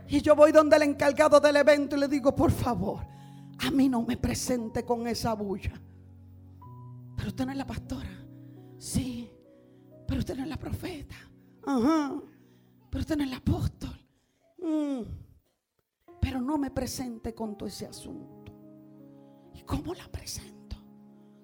[0.08, 3.06] Y yo voy donde el encargado del evento y le digo, por favor,
[3.60, 5.74] a mí no me presente con esa bulla.
[7.16, 8.10] Pero usted no es la pastora.
[8.80, 9.32] Sí,
[10.08, 11.16] pero usted no es la profeta.
[11.66, 12.14] Ajá,
[12.90, 14.06] pero usted no es el apóstol.
[14.58, 15.21] Mm
[16.22, 18.54] pero no me presente con todo ese asunto.
[19.54, 20.78] ¿Y cómo la presento?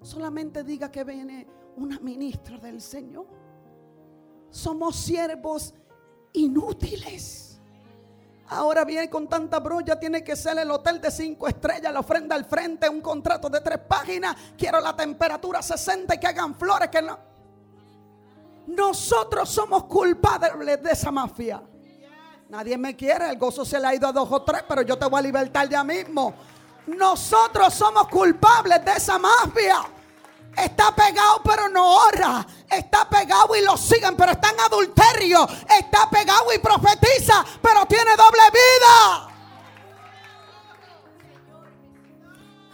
[0.00, 3.26] Solamente diga que viene una ministra del Señor.
[4.50, 5.74] Somos siervos
[6.32, 7.60] inútiles.
[8.50, 12.34] Ahora viene con tanta brolla, tiene que ser el hotel de cinco estrellas, la ofrenda
[12.34, 14.34] al frente, un contrato de tres páginas.
[14.56, 17.18] Quiero la temperatura 60 y que hagan flores que no.
[18.68, 21.62] Nosotros somos culpables de esa mafia.
[22.48, 24.96] Nadie me quiere, el gozo se le ha ido a dos o tres, pero yo
[24.96, 26.34] te voy a libertar ya mismo.
[26.86, 29.82] Nosotros somos culpables de esa mafia.
[30.56, 32.46] Está pegado pero no ora.
[32.70, 35.46] Está pegado y lo siguen, pero está en adulterio.
[35.78, 39.28] Está pegado y profetiza, pero tiene doble vida.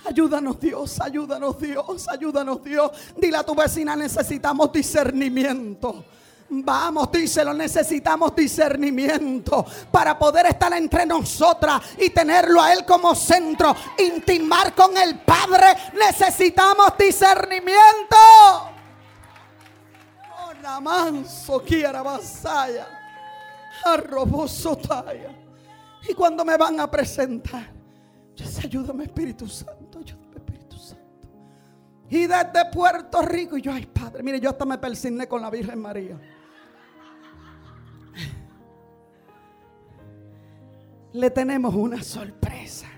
[0.07, 2.93] Ayúdanos Dios, ayúdanos Dios, ayúdanos Dios.
[3.17, 6.05] Dile a tu vecina, necesitamos discernimiento.
[6.49, 13.75] Vamos, díselo, necesitamos discernimiento para poder estar entre nosotras y tenerlo a Él como centro,
[13.99, 15.75] intimar con el Padre.
[15.95, 18.17] Necesitamos discernimiento.
[20.67, 22.87] Oh, manso, quiera vasaya,
[26.09, 27.73] Y cuando me van a presentar,
[28.37, 31.29] yo ayúdame Espíritu Santo, ayúdame Espíritu Santo.
[32.11, 35.51] Y desde Puerto Rico, y yo, ay Padre, mire, yo hasta me persigné con la
[35.51, 36.19] Virgen María.
[41.15, 42.89] Le tenemos una sorpresa.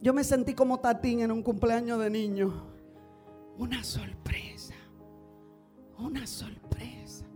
[0.00, 2.52] Yo me sentí como Tatín en un cumpleaños de niño.
[3.58, 4.74] Una sorpresa.
[5.98, 7.26] Una sorpresa.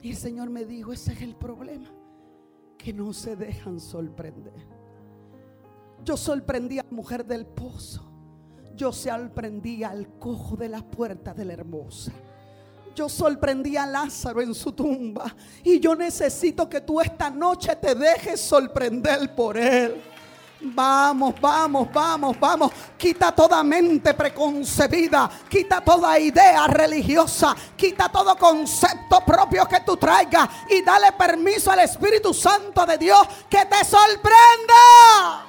[0.00, 1.92] Y el Señor me dijo, ese es el problema.
[2.78, 4.68] Que no se dejan sorprender.
[6.04, 8.08] Yo sorprendí a la mujer del pozo.
[8.76, 12.12] Yo sorprendí al cojo de la puerta de la hermosa.
[12.94, 15.34] Yo sorprendí a Lázaro en su tumba.
[15.64, 20.02] Y yo necesito que tú esta noche te dejes sorprender por él.
[20.64, 22.70] Vamos, vamos, vamos, vamos.
[22.96, 25.28] Quita toda mente preconcebida.
[25.48, 27.56] Quita toda idea religiosa.
[27.76, 30.48] Quita todo concepto propio que tú traigas.
[30.70, 35.46] Y dale permiso al Espíritu Santo de Dios que te sorprenda.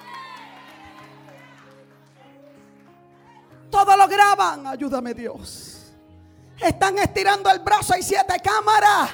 [3.69, 4.67] Todo lo graban.
[4.67, 5.72] Ayúdame Dios.
[6.63, 7.93] Están estirando el brazo.
[7.93, 9.11] Hay siete cámaras.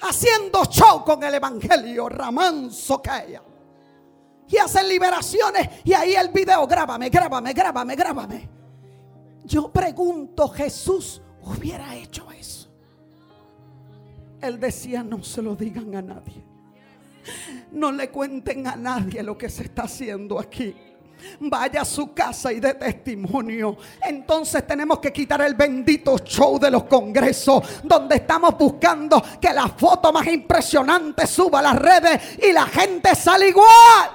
[0.00, 2.08] Haciendo show con el Evangelio.
[2.08, 3.42] Ramanzo ella
[4.48, 5.68] Y hacen liberaciones.
[5.84, 6.66] Y ahí el video.
[6.66, 8.48] Grábame, grábame, grábame, grábame.
[9.44, 12.68] Yo pregunto, Jesús hubiera hecho eso.
[14.40, 16.44] Él decía, no se lo digan a nadie.
[17.72, 20.74] No le cuenten a nadie lo que se está haciendo aquí
[21.40, 23.76] vaya a su casa y dé testimonio.
[24.02, 29.68] Entonces tenemos que quitar el bendito show de los congresos donde estamos buscando que la
[29.68, 34.10] foto más impresionante suba a las redes y la gente sale igual.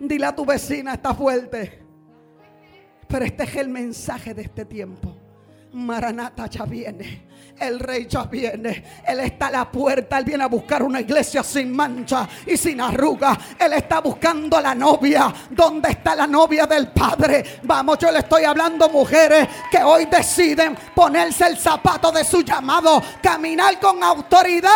[0.00, 1.82] Dile a tu vecina, está fuerte.
[3.08, 5.16] Pero este es el mensaje de este tiempo.
[5.72, 7.28] Maranata ya viene.
[7.58, 8.84] El rey ya viene.
[9.06, 10.18] Él está a la puerta.
[10.18, 13.38] Él viene a buscar una iglesia sin mancha y sin arruga.
[13.58, 15.32] Él está buscando a la novia.
[15.50, 17.60] ¿Dónde está la novia del Padre?
[17.62, 23.02] Vamos, yo le estoy hablando mujeres que hoy deciden ponerse el zapato de su llamado.
[23.22, 24.72] Caminar con autoridad.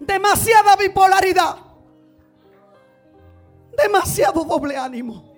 [0.00, 1.56] Demasiada bipolaridad.
[3.76, 5.29] Demasiado doble ánimo.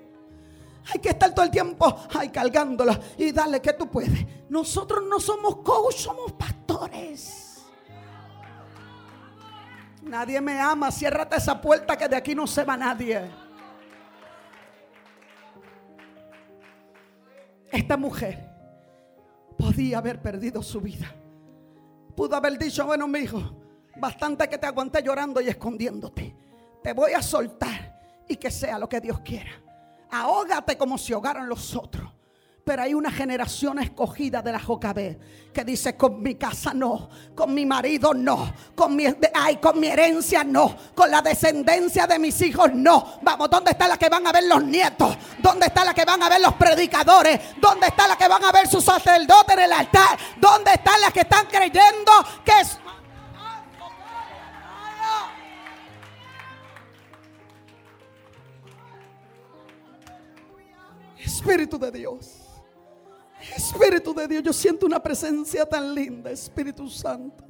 [0.91, 4.27] Hay que estar todo el tiempo ay, cargándola y darle que tú puedes.
[4.49, 7.63] Nosotros no somos coach, somos pastores.
[10.03, 10.91] Nadie me ama.
[10.91, 13.31] Ciérrate esa puerta que de aquí no se va nadie.
[17.71, 18.51] Esta mujer
[19.57, 21.15] podía haber perdido su vida.
[22.17, 23.41] Pudo haber dicho, bueno, mi hijo,
[23.97, 26.37] bastante que te aguanté llorando y escondiéndote.
[26.83, 29.62] Te voy a soltar y que sea lo que Dios quiera
[30.13, 32.09] ahógate como si ahogaran los otros.
[32.65, 35.19] Pero hay una generación escogida de la Jocabé
[35.53, 39.05] que dice, con mi casa no, con mi marido no, con mi,
[39.35, 43.19] ay, con mi herencia no, con la descendencia de mis hijos no.
[43.23, 45.17] Vamos, ¿dónde está la que van a ver los nietos?
[45.41, 47.41] ¿Dónde está la que van a ver los predicadores?
[47.61, 50.17] ¿Dónde está la que van a ver sus sacerdotes en el altar?
[50.41, 52.13] ¿Dónde están las que están creyendo
[52.45, 52.53] que.
[61.25, 62.43] Espíritu de Dios.
[63.57, 67.45] Espíritu de Dios, yo siento una presencia tan linda, Espíritu Santo.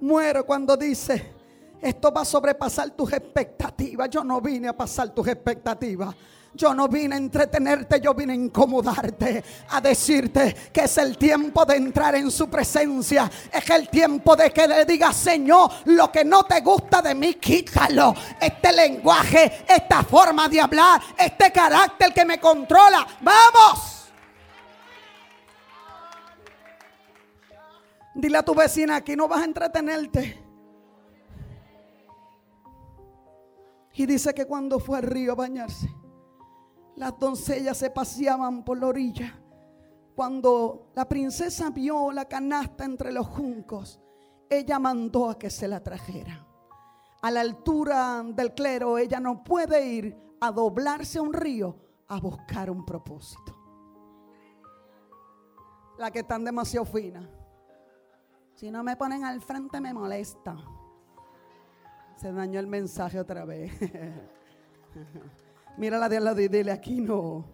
[0.00, 1.34] Muero cuando dice,
[1.80, 4.08] esto va a sobrepasar tus expectativas.
[4.10, 6.14] Yo no vine a pasar tus expectativas.
[6.56, 11.66] Yo no vine a entretenerte, yo vine a incomodarte, a decirte que es el tiempo
[11.66, 13.30] de entrar en su presencia.
[13.52, 17.34] Es el tiempo de que le digas, Señor, lo que no te gusta de mí,
[17.34, 18.14] quítalo.
[18.40, 23.06] Este lenguaje, esta forma de hablar, este carácter que me controla.
[23.20, 24.08] Vamos.
[28.14, 30.42] Dile a tu vecina, aquí no vas a entretenerte.
[33.92, 35.88] Y dice que cuando fue al río a bañarse,
[36.96, 39.38] las doncellas se paseaban por la orilla.
[40.14, 44.00] Cuando la princesa vio la canasta entre los juncos,
[44.48, 46.46] ella mandó a que se la trajera.
[47.22, 51.76] A la altura del clero, ella no puede ir a doblarse a un río
[52.08, 53.54] a buscar un propósito.
[55.98, 57.28] La que están demasiado fina.
[58.54, 60.56] Si no me ponen al frente me molesta.
[62.16, 63.72] Se dañó el mensaje otra vez.
[65.76, 67.44] Mira de al lado y dile, aquí no.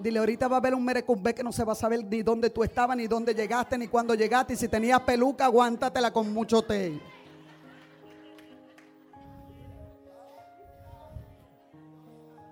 [0.00, 2.50] Dile, ahorita va a haber un merecumbe que no se va a saber ni dónde
[2.50, 4.54] tú estabas, ni dónde llegaste, ni cuándo llegaste.
[4.54, 7.00] Y si tenías peluca, aguántatela con mucho té.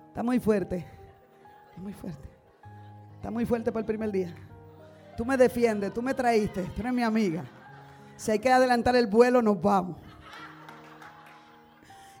[0.07, 0.85] Está muy fuerte.
[1.69, 2.29] Está muy fuerte.
[3.15, 4.33] Está muy fuerte para el primer día.
[5.17, 7.43] Tú me defiendes, tú me traíste, tú eres mi amiga.
[8.15, 9.97] Si hay que adelantar el vuelo, nos vamos.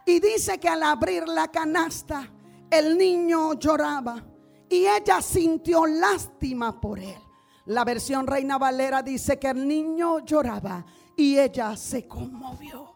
[0.05, 2.29] Y dice que al abrir la canasta,
[2.69, 4.23] el niño lloraba
[4.69, 7.17] y ella sintió lástima por él.
[7.65, 10.85] La versión Reina Valera dice que el niño lloraba
[11.15, 12.93] y ella se conmovió.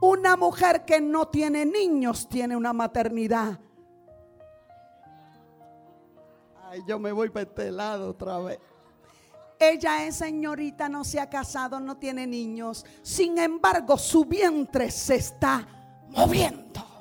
[0.00, 3.58] Una mujer que no tiene niños tiene una maternidad.
[6.62, 8.58] Ay, yo me voy para este lado otra vez.
[9.58, 12.84] Ella es señorita, no se ha casado, no tiene niños.
[13.02, 15.66] Sin embargo, su vientre se está
[16.10, 16.93] moviendo.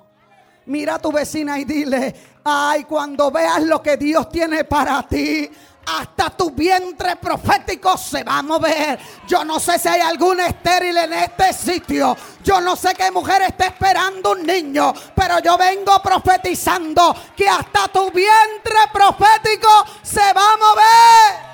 [0.65, 5.49] Mira a tu vecina y dile, ay, cuando veas lo que Dios tiene para ti,
[5.85, 8.97] hasta tu vientre profético se va a mover.
[9.27, 12.15] Yo no sé si hay algún estéril en este sitio.
[12.43, 14.93] Yo no sé qué mujer está esperando un niño.
[15.15, 19.67] Pero yo vengo profetizando que hasta tu vientre profético
[20.01, 21.53] se va a mover.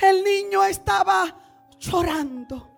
[0.00, 1.34] El niño estaba
[1.78, 2.69] llorando.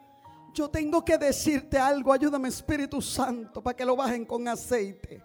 [0.53, 2.13] Yo tengo que decirte algo.
[2.13, 5.23] Ayúdame Espíritu Santo para que lo bajen con aceite.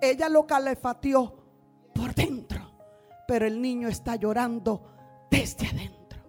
[0.00, 1.34] Ella lo calefateó
[1.94, 2.72] por dentro.
[3.26, 6.20] Pero el niño está llorando desde adentro.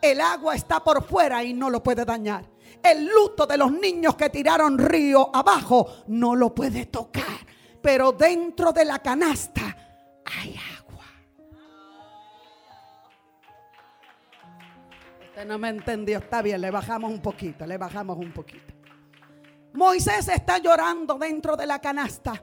[0.00, 2.44] El agua está por fuera y no lo puede dañar.
[2.82, 7.46] El luto de los niños que tiraron río abajo no lo puede tocar.
[7.80, 9.62] Pero dentro de la canasta
[10.24, 10.73] hay agua.
[15.46, 18.72] No me entendió, está bien, le bajamos un poquito, le bajamos un poquito.
[19.72, 22.40] Moisés está llorando dentro de la canasta.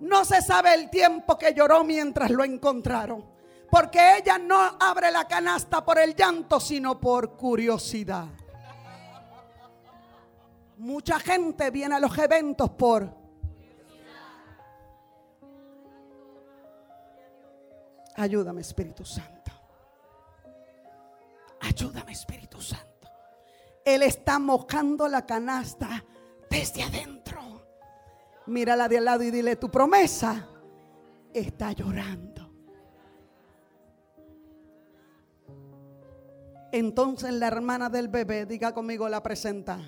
[0.00, 3.24] No se sabe el tiempo que lloró mientras lo encontraron.
[3.70, 8.26] Porque ella no abre la canasta por el llanto, sino por curiosidad.
[10.78, 13.18] Mucha gente viene a los eventos por
[18.18, 19.37] Ayúdame, Espíritu Santo.
[21.60, 23.10] Ayúdame, Espíritu Santo.
[23.84, 26.04] Él está mojando la canasta
[26.50, 27.66] desde adentro.
[28.46, 30.46] Mírala de al lado y dile, tu promesa
[31.32, 32.38] está llorando.
[36.70, 39.78] Entonces la hermana del bebé, diga conmigo, la presenta.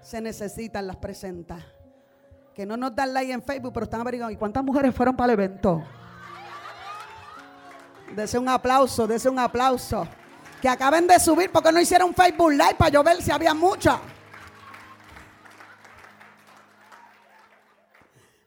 [0.00, 1.64] Se necesitan las presentas.
[2.54, 4.32] Que no nos dan like en Facebook, pero están averiguando.
[4.32, 5.82] ¿Y cuántas mujeres fueron para el evento?
[8.14, 10.06] Dese un aplauso, dese un aplauso.
[10.64, 14.00] Que acaben de subir porque no hicieron Facebook Live para yo ver si había mucha.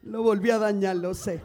[0.02, 1.44] Lo volví a dañar, lo sé.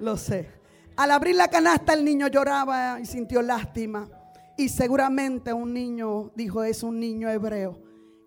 [0.00, 0.50] Lo sé.
[0.96, 4.08] Al abrir la canasta el niño lloraba y sintió lástima.
[4.56, 7.78] Y seguramente un niño dijo, es un niño hebreo.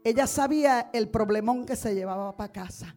[0.03, 2.95] Ella sabía el problemón que se llevaba para casa.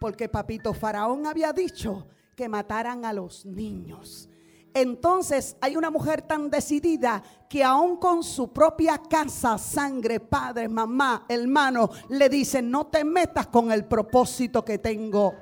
[0.00, 4.30] Porque papito Faraón había dicho que mataran a los niños.
[4.74, 11.24] Entonces hay una mujer tan decidida que aún con su propia casa, sangre, padre, mamá,
[11.28, 15.32] hermano, le dice, no te metas con el propósito que tengo.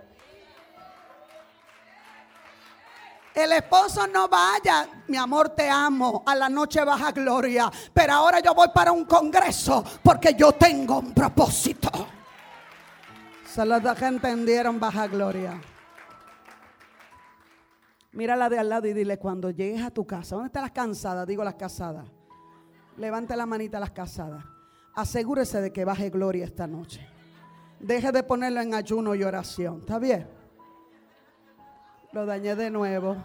[3.34, 8.40] El esposo no vaya, mi amor, te amo, a la noche baja gloria, pero ahora
[8.40, 11.88] yo voy para un congreso porque yo tengo un propósito.
[13.54, 15.58] Solo que entendieron baja gloria.
[18.12, 21.26] Mírala de al lado y dile, cuando llegues a tu casa, ¿dónde están las cansadas?
[21.26, 22.06] Digo las casadas.
[22.98, 24.44] Levante la manita a las casadas.
[24.94, 27.06] Asegúrese de que baje gloria esta noche.
[27.80, 29.78] Deje de ponerlo en ayuno y oración.
[29.80, 30.28] ¿Está bien?
[32.12, 33.16] Lo dañé de nuevo.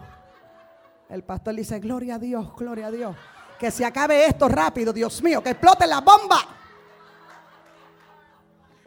[1.10, 3.14] El pastor dice, gloria a Dios, gloria a Dios.
[3.58, 6.38] Que se acabe esto rápido, Dios mío, que explote la bomba.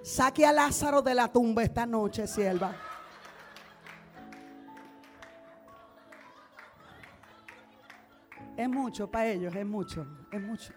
[0.02, 2.74] Saque a Lázaro de la tumba esta noche, sierva.
[8.62, 10.72] Es mucho para ellos, es mucho, es mucho.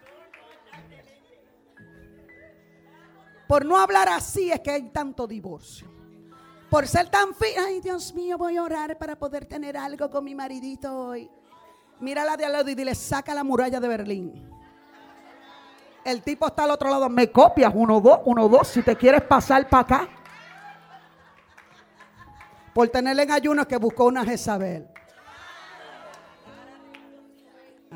[3.47, 5.87] Por no hablar así es que hay tanto divorcio.
[6.71, 10.23] Por ser tan fina, ay Dios mío, voy a orar para poder tener algo con
[10.23, 11.29] mi maridito hoy.
[11.99, 14.49] Mírala de al lado y dile, saca la muralla de Berlín.
[16.03, 19.21] El tipo está al otro lado, me copias, uno, dos, uno, dos, si te quieres
[19.21, 20.09] pasar para acá.
[22.73, 24.94] por tenerle en ayuno que buscó una Jezabel.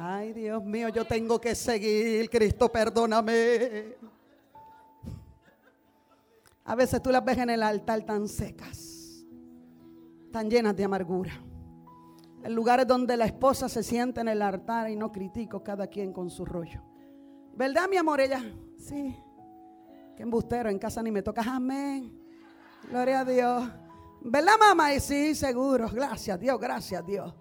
[0.02, 2.30] Ay, Dios mío, yo tengo que seguir.
[2.30, 3.98] Cristo, perdóname.
[6.64, 9.26] A veces tú las ves en el altar tan secas,
[10.32, 11.34] tan llenas de amargura.
[12.44, 16.14] En lugares donde la esposa se siente en el altar y no critico cada quien
[16.14, 16.82] con su rollo.
[17.56, 18.22] ¿Verdad, mi amor?
[18.22, 18.42] Ella,
[18.78, 19.18] sí.
[20.16, 21.42] Qué embustero, en casa ni me toca.
[21.46, 22.18] Amén.
[22.90, 23.70] Gloria a Dios.
[24.22, 24.94] ¿Verdad, mamá?
[24.94, 25.90] Y sí, seguro.
[25.92, 27.34] Gracias, Dios, gracias, Dios.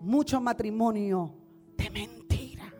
[0.00, 1.43] Mucho matrimonio
[1.76, 2.72] de mentira.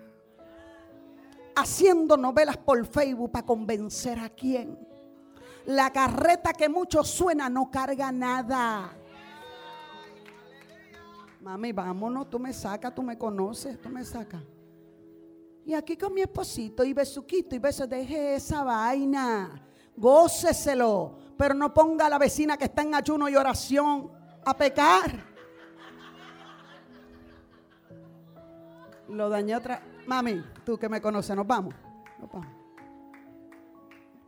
[1.57, 4.79] Haciendo novelas por Facebook para convencer a quién.
[5.67, 8.93] La carreta que mucho suena no carga nada.
[11.41, 14.43] Mami, vámonos, tú me sacas, tú me conoces, tú me sacas.
[15.67, 19.63] Y aquí con mi esposito y besuquito y beso, deje esa vaina.
[19.97, 21.19] Góceselo.
[21.37, 24.11] Pero no ponga a la vecina que está en ayuno y oración
[24.45, 25.34] a pecar.
[29.09, 29.83] Lo dañé otra.
[30.07, 31.75] Mami, tú que me conoces, nos vamos.
[32.33, 32.47] Vamos.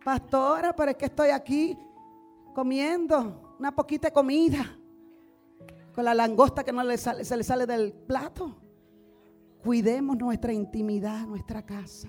[0.04, 1.76] Pastora, pero es que estoy aquí
[2.54, 4.64] comiendo una poquita comida.
[5.94, 8.54] Con la langosta que no le sale, se le sale del plato.
[9.64, 12.08] Cuidemos nuestra intimidad, nuestra casa.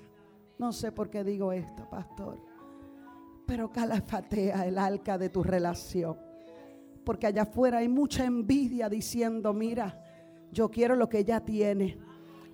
[0.58, 2.38] No sé por qué digo esto, pastor.
[3.46, 6.16] Pero calafatea el arca de tu relación.
[7.04, 10.04] Porque allá afuera hay mucha envidia diciendo, mira,
[10.52, 11.98] yo quiero lo que ella tiene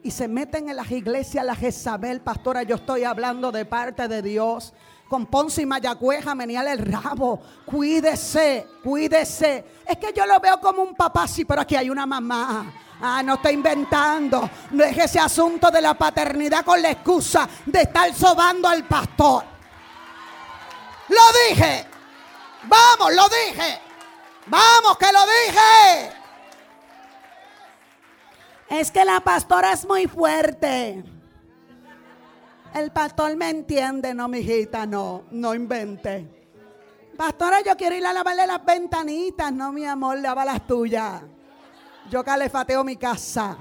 [0.05, 4.21] y se meten en las iglesias, la Jezabel, pastora, yo estoy hablando de parte de
[4.21, 4.75] Dios.
[5.09, 7.41] Con Ponce y Mayagüeja, menial el rabo.
[7.65, 9.65] Cuídese, cuídese.
[9.87, 12.71] Es que yo lo veo como un papá, sí, pero aquí hay una mamá.
[13.01, 14.49] Ah, no está inventando.
[14.71, 19.43] Deje ese asunto de la paternidad con la excusa de estar sobando al pastor.
[21.09, 21.87] Lo dije.
[22.65, 23.81] Vamos, lo dije.
[24.49, 26.24] Vamos, que lo dije.
[28.69, 31.05] Es que la pastora es muy fuerte.
[32.75, 36.29] El pastor me entiende, no, mijita, no, no invente.
[37.17, 39.53] Pastora, yo quiero ir a lavarle las ventanitas.
[39.53, 41.23] No, mi amor, lava las tuyas.
[42.11, 43.57] Yo calefateo mi casa.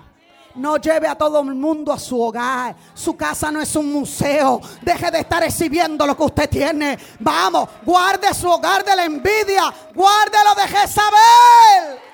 [0.55, 2.75] No lleve a todo el mundo a su hogar.
[2.93, 4.59] Su casa no es un museo.
[4.81, 6.97] Deje de estar exhibiendo lo que usted tiene.
[7.19, 9.73] Vamos, guarde su hogar de la envidia.
[9.93, 12.12] Guárdelo de Jezabel.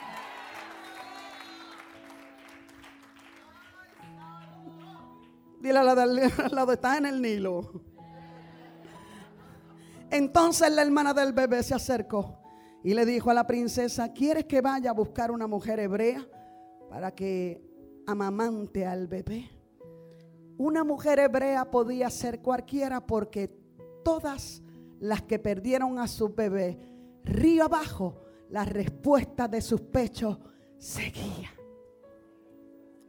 [5.59, 6.01] Dile al lado,
[6.43, 7.71] al lado, está en el Nilo.
[10.11, 12.39] Entonces la hermana del bebé se acercó
[12.83, 16.25] y le dijo a la princesa, ¿quieres que vaya a buscar una mujer hebrea
[16.89, 17.61] para que
[18.07, 19.49] amamante al bebé?
[20.57, 23.47] Una mujer hebrea podía ser cualquiera porque
[24.03, 24.63] todas
[24.99, 26.79] las que perdieron a su bebé,
[27.23, 30.39] río abajo, la respuesta de sus pechos
[30.77, 31.51] seguía.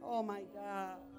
[0.01, 1.10] Oh my God.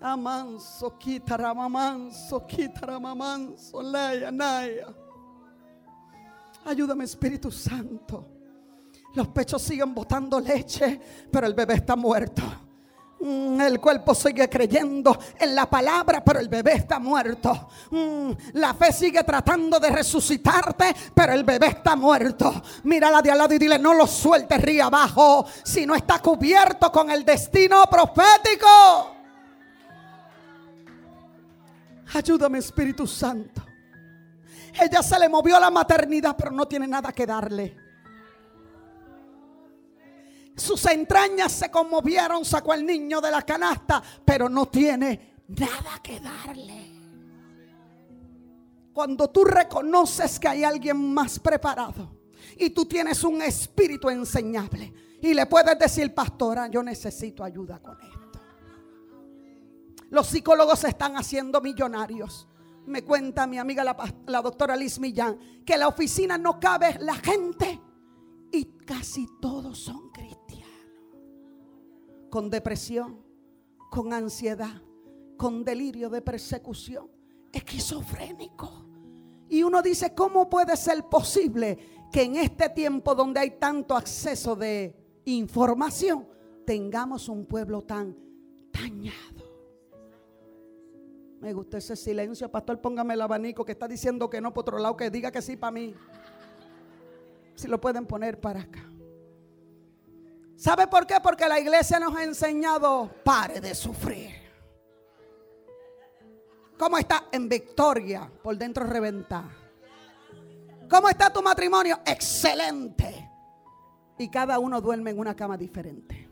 [0.00, 4.86] Amanso, quitaramamanso, quitaramamanso, leya, naya.
[6.64, 8.26] Ayúdame, Espíritu Santo.
[9.14, 12.42] Los pechos siguen botando leche, pero el bebé está muerto.
[13.20, 17.68] Mm, el cuerpo sigue creyendo en la palabra, pero el bebé está muerto.
[17.90, 22.62] Mm, la fe sigue tratando de resucitarte, pero el bebé está muerto.
[22.84, 26.90] Mírala de al lado y dile, no lo sueltes río abajo, si no está cubierto
[26.90, 29.19] con el destino profético.
[32.14, 33.62] Ayúdame Espíritu Santo.
[34.80, 37.76] Ella se le movió a la maternidad, pero no tiene nada que darle.
[40.56, 46.20] Sus entrañas se conmovieron, sacó al niño de la canasta, pero no tiene nada que
[46.20, 46.90] darle.
[48.92, 52.18] Cuando tú reconoces que hay alguien más preparado
[52.58, 54.92] y tú tienes un espíritu enseñable
[55.22, 58.19] y le puedes decir, pastora, yo necesito ayuda con él.
[60.10, 62.48] Los psicólogos se están haciendo millonarios.
[62.86, 67.80] Me cuenta mi amiga la, doctora Liz Millán que la oficina no cabe la gente
[68.50, 70.68] y casi todos son cristianos.
[72.28, 73.24] Con depresión,
[73.90, 74.82] con ansiedad,
[75.36, 77.08] con delirio de persecución,
[77.52, 78.86] esquizofrénico.
[79.48, 84.56] Y uno dice, ¿cómo puede ser posible que en este tiempo donde hay tanto acceso
[84.56, 84.96] de
[85.26, 86.26] información
[86.66, 88.16] tengamos un pueblo tan
[88.72, 89.39] dañado?
[91.40, 92.50] Me gusta ese silencio.
[92.50, 95.40] Pastor, póngame el abanico que está diciendo que no por otro lado, que diga que
[95.40, 95.94] sí para mí.
[97.54, 98.84] Si lo pueden poner para acá.
[100.54, 101.16] ¿Sabe por qué?
[101.22, 104.30] Porque la iglesia nos ha enseñado, pare de sufrir.
[106.78, 107.28] ¿Cómo está?
[107.32, 109.44] En victoria, por dentro reventar.
[110.90, 112.00] ¿Cómo está tu matrimonio?
[112.04, 113.30] Excelente.
[114.18, 116.28] Y cada uno duerme en una cama diferente.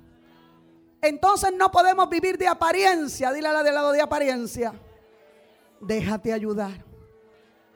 [1.01, 3.33] Entonces no podemos vivir de apariencia.
[3.33, 4.75] Dile a la del lado de apariencia.
[5.81, 6.85] Déjate ayudar.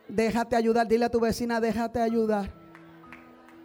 [0.08, 0.86] Déjate ayudar.
[0.86, 2.52] Dile a tu vecina, déjate ayudar.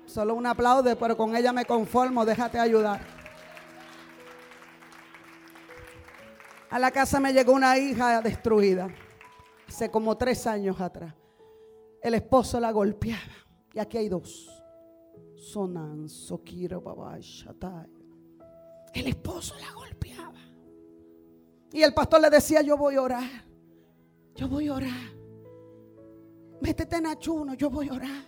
[0.06, 2.26] Solo un aplaude, pero con ella me conformo.
[2.26, 3.02] Déjate ayudar.
[6.70, 8.90] A la casa me llegó una hija destruida.
[9.68, 11.14] Hace como tres años atrás.
[12.02, 13.22] El esposo la golpeaba.
[13.74, 14.50] Y aquí hay dos.
[15.36, 17.90] Sonan, Sokiro, Baba, Shatai.
[18.94, 20.40] El esposo la golpeaba.
[21.72, 23.48] Y el pastor le decía, yo voy a orar.
[24.38, 25.18] Yo voy a orar.
[26.62, 28.24] Métete en ayuno, yo voy a orar.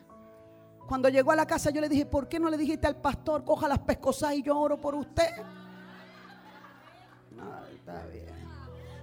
[0.88, 3.46] Cuando llegó a la casa yo le dije, ¿por qué no le dijiste al pastor,
[3.46, 5.30] coja las pescosas y yo oro por usted?
[7.76, 8.26] Está bien.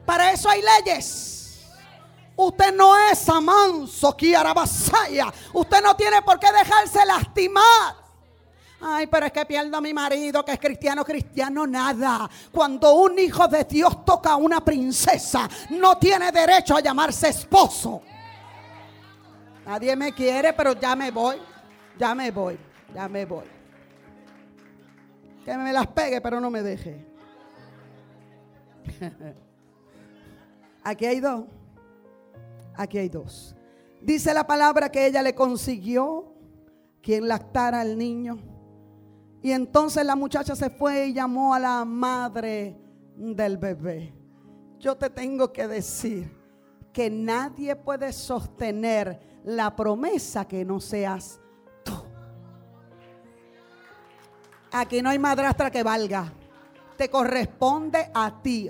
[0.05, 1.65] Para eso hay leyes.
[2.35, 5.33] Usted no es amanso, Kiarabasaya.
[5.55, 8.06] Usted no tiene por qué dejarse lastimar.
[8.81, 12.29] Ay, pero es que pierdo a mi marido que es cristiano, cristiano, nada.
[12.53, 18.03] Cuando un hijo de Dios toca a una princesa, no tiene derecho a llamarse esposo.
[19.65, 21.37] Nadie me quiere, pero ya me voy.
[21.99, 22.59] Ya me voy.
[22.95, 23.47] Ya me voy.
[25.45, 27.07] Que me las pegue, pero no me deje.
[30.85, 31.45] Aquí hay dos.
[32.77, 33.57] Aquí hay dos.
[34.01, 36.33] Dice la palabra que ella le consiguió
[37.01, 38.56] quien lactara al niño.
[39.47, 42.77] Y entonces la muchacha se fue y llamó a la madre
[43.15, 44.13] del bebé.
[44.81, 46.37] Yo te tengo que decir
[46.93, 51.39] que nadie puede sostener la promesa que no seas
[51.85, 51.93] tú.
[54.73, 56.33] Aquí no hay madrastra que valga.
[56.97, 58.69] Te corresponde a ti.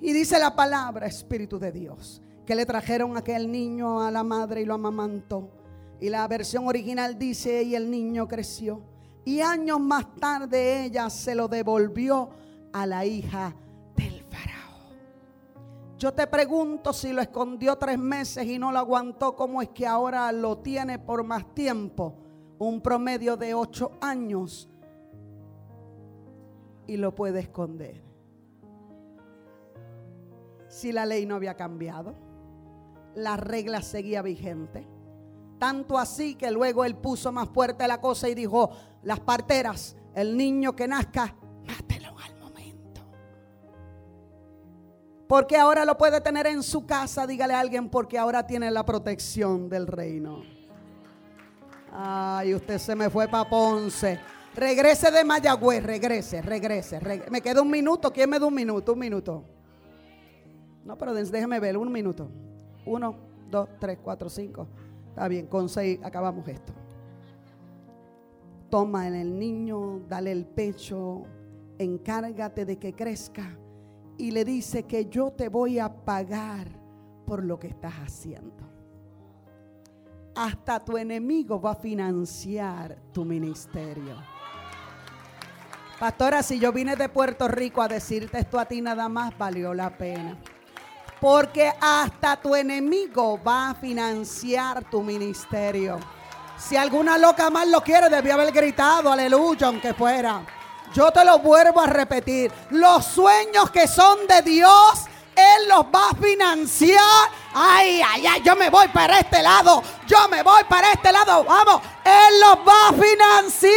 [0.00, 4.60] Y dice la palabra, Espíritu de Dios, que le trajeron aquel niño a la madre
[4.60, 5.61] y lo amamantó.
[6.02, 8.82] Y la versión original dice, y el niño creció.
[9.24, 12.28] Y años más tarde ella se lo devolvió
[12.74, 13.56] a la hija
[16.02, 19.86] yo te pregunto si lo escondió tres meses y no lo aguantó, ¿cómo es que
[19.86, 22.16] ahora lo tiene por más tiempo?
[22.58, 24.68] Un promedio de ocho años
[26.88, 28.02] y lo puede esconder.
[30.66, 32.16] Si la ley no había cambiado,
[33.14, 34.84] la regla seguía vigente.
[35.62, 38.72] Tanto así que luego él puso más fuerte la cosa y dijo,
[39.04, 41.36] las parteras, el niño que nazca,
[45.28, 48.84] Porque ahora lo puede tener en su casa, dígale a alguien, porque ahora tiene la
[48.84, 50.42] protección del reino.
[51.92, 54.18] Ay, usted se me fue para Ponce.
[54.56, 57.00] Regrese de Mayagüez, regrese, regrese,
[57.30, 58.12] Me queda un minuto.
[58.12, 58.94] ¿Quién me da un minuto?
[58.94, 59.44] Un minuto.
[60.84, 62.28] No, pero déjeme ver, un minuto.
[62.84, 63.14] Uno,
[63.48, 64.66] dos, tres, cuatro, cinco.
[65.12, 66.72] Está bien, con seis acabamos esto.
[68.70, 71.24] Toma en el niño, dale el pecho,
[71.78, 73.58] encárgate de que crezca
[74.16, 76.66] y le dice que yo te voy a pagar
[77.26, 78.66] por lo que estás haciendo.
[80.34, 84.16] Hasta tu enemigo va a financiar tu ministerio.
[86.00, 89.74] Pastora, si yo vine de Puerto Rico a decirte esto a ti nada más, valió
[89.74, 90.38] la pena.
[91.22, 96.00] Porque hasta tu enemigo va a financiar tu ministerio.
[96.58, 100.44] Si alguna loca más lo quiere, debió haber gritado, aleluya, aunque fuera.
[100.92, 102.50] Yo te lo vuelvo a repetir.
[102.70, 105.04] Los sueños que son de Dios,
[105.36, 107.30] Él los va a financiar.
[107.54, 109.80] Ay, ay, ay, yo me voy para este lado.
[110.08, 111.44] Yo me voy para este lado.
[111.44, 113.72] Vamos, Él los va a financiar.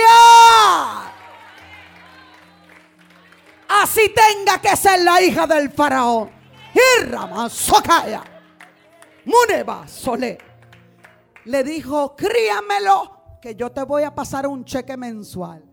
[3.67, 6.44] Así tenga que ser la hija del faraón.
[9.25, 10.37] Muneba Sole.
[11.45, 15.63] Le dijo, críamelo, que yo te voy a pasar un cheque mensual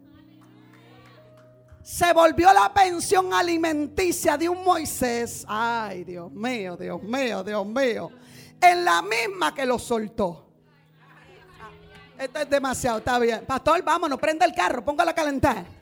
[1.83, 5.45] se volvió la pensión alimenticia de un Moisés.
[5.49, 8.11] Ay, Dios mío, Dios mío, Dios mío.
[8.61, 10.49] En la misma que lo soltó.
[12.17, 13.45] Esto es demasiado, está bien.
[13.45, 15.82] Pastor, vámonos, prende el carro, póngalo a calentar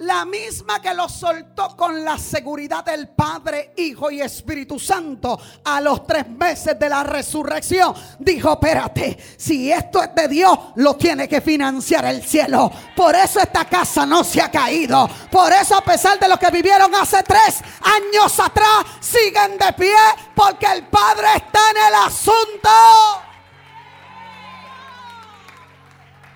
[0.00, 5.80] la misma que lo soltó con la seguridad del Padre, Hijo y Espíritu Santo a
[5.80, 11.28] los tres meses de la resurrección, dijo, espérate, si esto es de Dios, lo tiene
[11.28, 12.70] que financiar el cielo.
[12.94, 15.08] Por eso esta casa no se ha caído.
[15.30, 19.96] Por eso a pesar de lo que vivieron hace tres años atrás, siguen de pie
[20.34, 22.68] porque el Padre está en el asunto.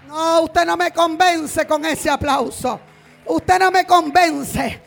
[0.09, 2.81] No, usted no me convence con ese aplauso.
[3.27, 4.81] Usted no me convence.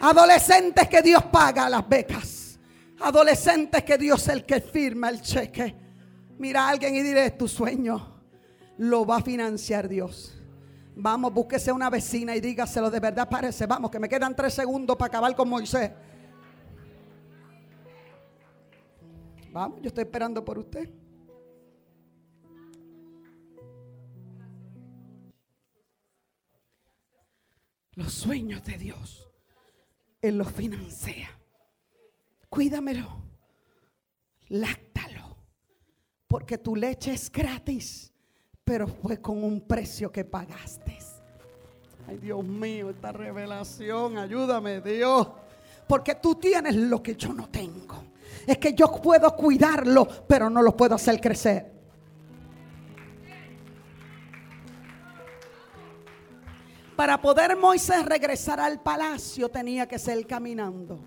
[0.00, 2.58] Adolescentes que Dios paga las becas.
[3.00, 5.74] Adolescentes que Dios es el que firma el cheque.
[6.38, 8.14] Mira a alguien y dile, tu sueño
[8.78, 10.40] lo va a financiar Dios.
[10.96, 13.66] Vamos, búsquese una vecina y dígaselo de verdad, parece.
[13.66, 15.90] Vamos, que me quedan tres segundos para acabar con Moisés.
[19.50, 20.88] Vamos, yo estoy esperando por usted.
[27.96, 29.28] Los sueños de Dios,
[30.20, 31.30] Él los financia.
[32.48, 33.08] Cuídamelo,
[34.48, 35.36] láctalo,
[36.26, 38.12] porque tu leche es gratis,
[38.64, 40.94] pero fue con un precio que pagaste.
[42.06, 45.28] Ay, Dios mío, esta revelación, ayúdame, Dios.
[45.88, 48.04] Porque tú tienes lo que yo no tengo.
[48.46, 51.73] Es que yo puedo cuidarlo, pero no lo puedo hacer crecer.
[56.96, 61.00] Para poder Moisés regresar al palacio tenía que ser caminando.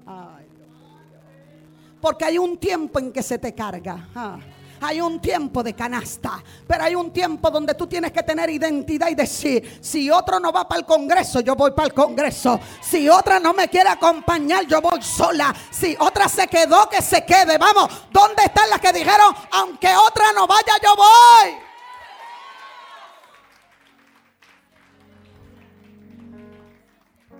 [2.01, 4.09] Porque hay un tiempo en que se te carga.
[4.13, 4.37] Ah.
[4.81, 9.07] Hay un tiempo de canasta, pero hay un tiempo donde tú tienes que tener identidad
[9.09, 12.59] y decir, si otro no va para el Congreso, yo voy para el Congreso.
[12.79, 15.55] Si otra no me quiere acompañar, yo voy sola.
[15.71, 17.57] Si otra se quedó, que se quede.
[17.57, 21.66] Vamos, ¿dónde están las que dijeron, aunque otra no vaya, yo voy?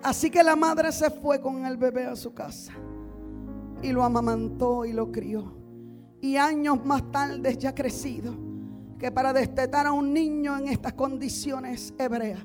[0.03, 2.73] Así que la madre se fue con el bebé a su casa
[3.81, 5.55] y lo amamantó y lo crió.
[6.21, 8.33] Y años más tarde ya crecido,
[8.97, 12.43] que para destetar a un niño en estas condiciones hebreas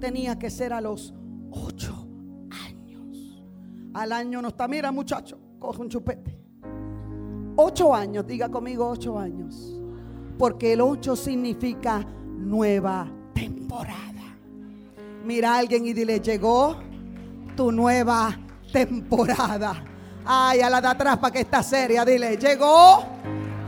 [0.00, 1.14] tenía que ser a los
[1.50, 2.08] ocho
[2.50, 3.42] años.
[3.94, 6.38] Al año no está, mira muchacho, coge un chupete.
[7.56, 9.80] Ocho años, diga conmigo ocho años.
[10.36, 12.04] Porque el ocho significa
[12.36, 14.13] nueva temporada.
[15.24, 16.76] Mira a alguien y dile, llegó
[17.56, 18.38] tu nueva
[18.70, 19.82] temporada.
[20.26, 23.02] Ay, a la de atrás para que está seria, dile, llegó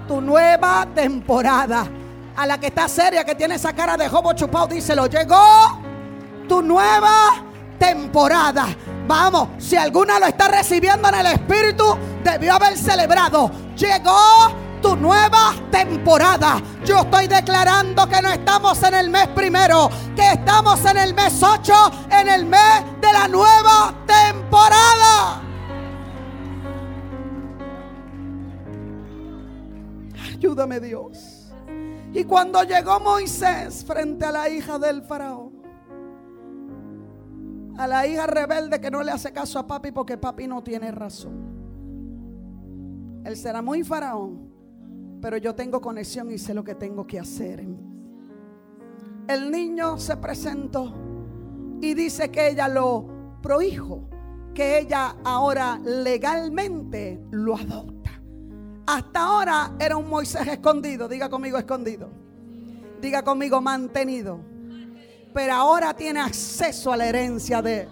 [0.06, 1.88] tu nueva temporada.
[2.36, 5.80] A la que está seria, que tiene esa cara de jobo chupado, díselo, llegó
[6.46, 7.42] tu nueva
[7.78, 8.66] temporada.
[9.08, 13.50] Vamos, si alguna lo está recibiendo en el Espíritu, debió haber celebrado.
[13.74, 14.52] Llegó
[14.94, 16.62] nueva temporada.
[16.84, 21.42] Yo estoy declarando que no estamos en el mes primero, que estamos en el mes
[21.42, 21.74] 8,
[22.10, 25.42] en el mes de la nueva temporada.
[30.34, 31.50] Ayúdame Dios.
[32.12, 35.56] Y cuando llegó Moisés frente a la hija del faraón,
[37.76, 40.90] a la hija rebelde que no le hace caso a papi porque papi no tiene
[40.92, 41.56] razón.
[43.24, 44.45] Él será muy faraón,
[45.26, 47.66] pero yo tengo conexión y sé lo que tengo que hacer.
[49.26, 50.94] El niño se presentó
[51.80, 54.08] y dice que ella lo prohijo,
[54.54, 58.22] que ella ahora legalmente lo adopta.
[58.86, 61.08] Hasta ahora era un Moisés escondido.
[61.08, 62.08] Diga conmigo escondido.
[63.00, 64.38] Diga conmigo mantenido.
[65.34, 67.88] Pero ahora tiene acceso a la herencia de...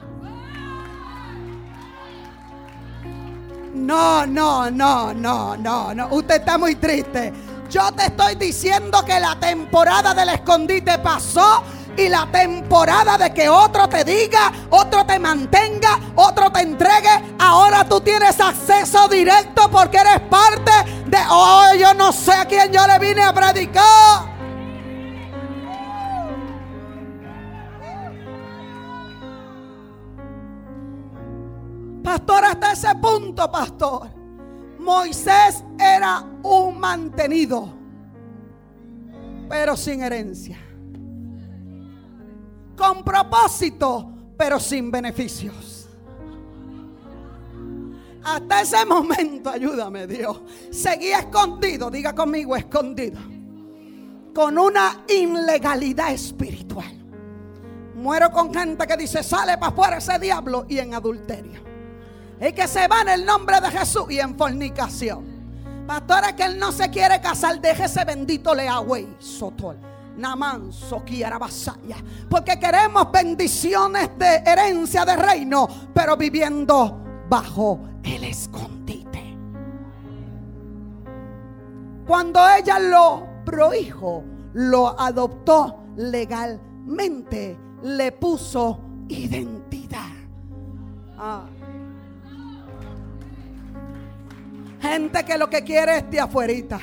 [3.74, 6.08] No, no, no, no, no, no.
[6.10, 7.32] Usted está muy triste.
[7.68, 11.62] Yo te estoy diciendo que la temporada del escondite pasó
[11.96, 17.84] y la temporada de que otro te diga, otro te mantenga, otro te entregue, ahora
[17.84, 20.72] tú tienes acceso directo porque eres parte
[21.06, 24.33] de, oh, yo no sé a quién yo le vine a predicar.
[32.24, 34.08] Pastor, hasta ese punto, pastor.
[34.78, 37.70] Moisés era un mantenido,
[39.48, 40.58] pero sin herencia
[42.76, 45.88] con propósito, pero sin beneficios.
[48.22, 53.20] Hasta ese momento, ayúdame Dios, seguía escondido, diga conmigo, escondido,
[54.34, 56.90] con una ilegalidad espiritual.
[57.94, 61.73] Muero con gente que dice, sale para afuera ese diablo y en adulterio.
[62.40, 65.24] Y que se va en el nombre de Jesús y en fornicación.
[65.86, 69.76] Pastora, que él no se quiere casar, deje ese bendito leagüey, sotol.
[70.16, 70.70] Naman
[71.40, 71.96] Basaya.
[72.28, 79.36] Porque queremos bendiciones de herencia de reino, pero viviendo bajo el escondite.
[82.06, 84.24] Cuando ella lo prohijo,
[84.54, 88.78] lo adoptó legalmente, le puso
[89.08, 90.12] identidad.
[91.18, 91.44] Ah.
[94.84, 96.78] Gente que lo que quiere es de afuerita.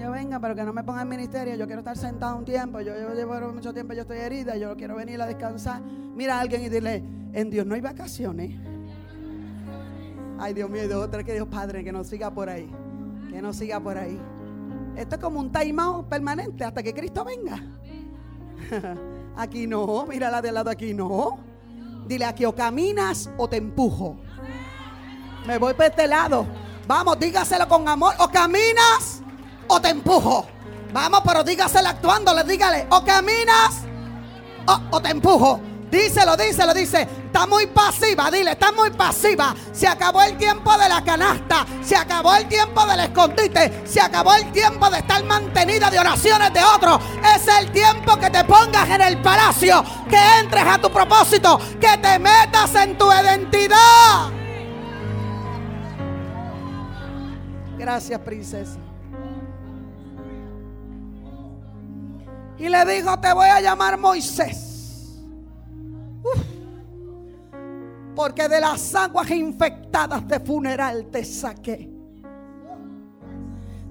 [0.00, 1.56] Yo venga, pero que no me ponga en ministerio.
[1.56, 2.80] Yo quiero estar sentado un tiempo.
[2.80, 4.56] Yo, llevo mucho tiempo, yo estoy herida.
[4.56, 5.82] Yo quiero venir a descansar.
[5.82, 7.02] Mira a alguien y dile:
[7.32, 8.52] En Dios no hay vacaciones.
[10.38, 12.70] Ay, Dios mío, de otra que Dios Padre, que nos siga por ahí.
[13.32, 14.20] Que no siga por ahí.
[14.94, 17.60] Esto es como un taimao permanente hasta que Cristo venga.
[19.36, 21.38] Aquí no, mira la de lado aquí no.
[22.06, 24.16] Dile aquí o caminas o te empujo.
[25.46, 26.46] Me voy por este lado.
[26.86, 28.14] Vamos, dígaselo con amor.
[28.18, 29.20] O caminas
[29.68, 30.46] o te empujo.
[30.92, 32.86] Vamos, pero dígaselo actuándole, dígale.
[32.90, 33.82] O caminas
[34.66, 35.60] o, o te empujo.
[35.90, 37.02] Díselo, díselo, dice.
[37.02, 39.54] Está muy pasiva, dile, está muy pasiva.
[39.72, 41.64] Se acabó el tiempo de la canasta.
[41.82, 43.82] Se acabó el tiempo del escondite.
[43.86, 47.00] Se acabó el tiempo de estar mantenida de oraciones de otros.
[47.36, 49.84] Es el tiempo que te pongas en el palacio.
[50.08, 51.60] Que entres a tu propósito.
[51.80, 54.35] Que te metas en tu identidad.
[57.86, 58.80] Gracias, princesa.
[62.58, 65.22] Y le dijo, te voy a llamar Moisés.
[68.16, 71.88] Porque de las aguas infectadas de funeral te saqué.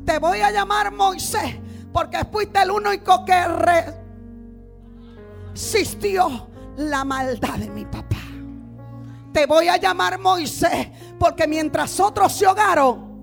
[0.03, 1.55] Te voy a llamar Moisés.
[1.93, 3.45] Porque fuiste el único que
[5.53, 8.17] resistió la maldad de mi papá.
[9.31, 10.89] Te voy a llamar Moisés.
[11.17, 13.14] Porque mientras otros se ahogaron,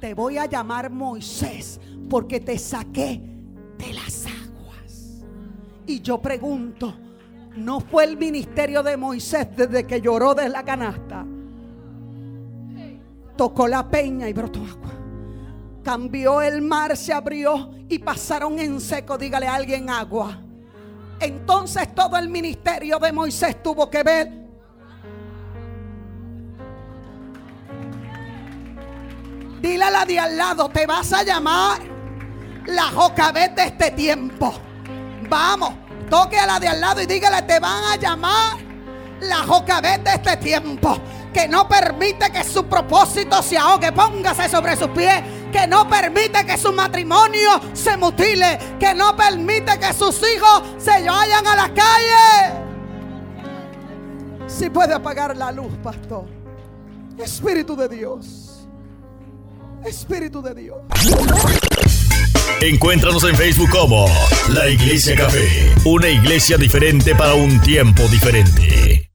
[0.00, 3.20] te voy a llamar Moisés porque te saqué
[3.78, 5.24] de las aguas.
[5.86, 6.94] Y yo pregunto,
[7.56, 11.24] ¿no fue el ministerio de Moisés desde que lloró de la canasta?
[13.36, 14.92] Tocó la peña y brotó agua.
[15.82, 20.42] Cambió el mar, se abrió y pasaron en seco, dígale a alguien agua.
[21.20, 24.47] Entonces todo el ministerio de Moisés tuvo que ver
[29.60, 31.78] Dile a la de al lado, te vas a llamar
[32.66, 34.52] la Jocabet de este tiempo.
[35.28, 35.74] Vamos,
[36.08, 38.58] toque a la de al lado y dígale, te van a llamar
[39.20, 40.98] la Jocabet de este tiempo.
[41.32, 43.92] Que no permite que su propósito se ahogue.
[43.92, 45.22] Póngase sobre sus pies.
[45.52, 48.58] Que no permite que su matrimonio se mutile.
[48.80, 52.54] Que no permite que sus hijos se vayan a la calle.
[54.46, 56.24] Si puede apagar la luz, pastor.
[57.18, 58.47] Espíritu de Dios.
[59.84, 60.78] Espíritu de Dios.
[62.60, 64.06] Encuéntranos en Facebook como
[64.52, 65.48] La Iglesia Café,
[65.84, 69.07] una iglesia diferente para un tiempo diferente.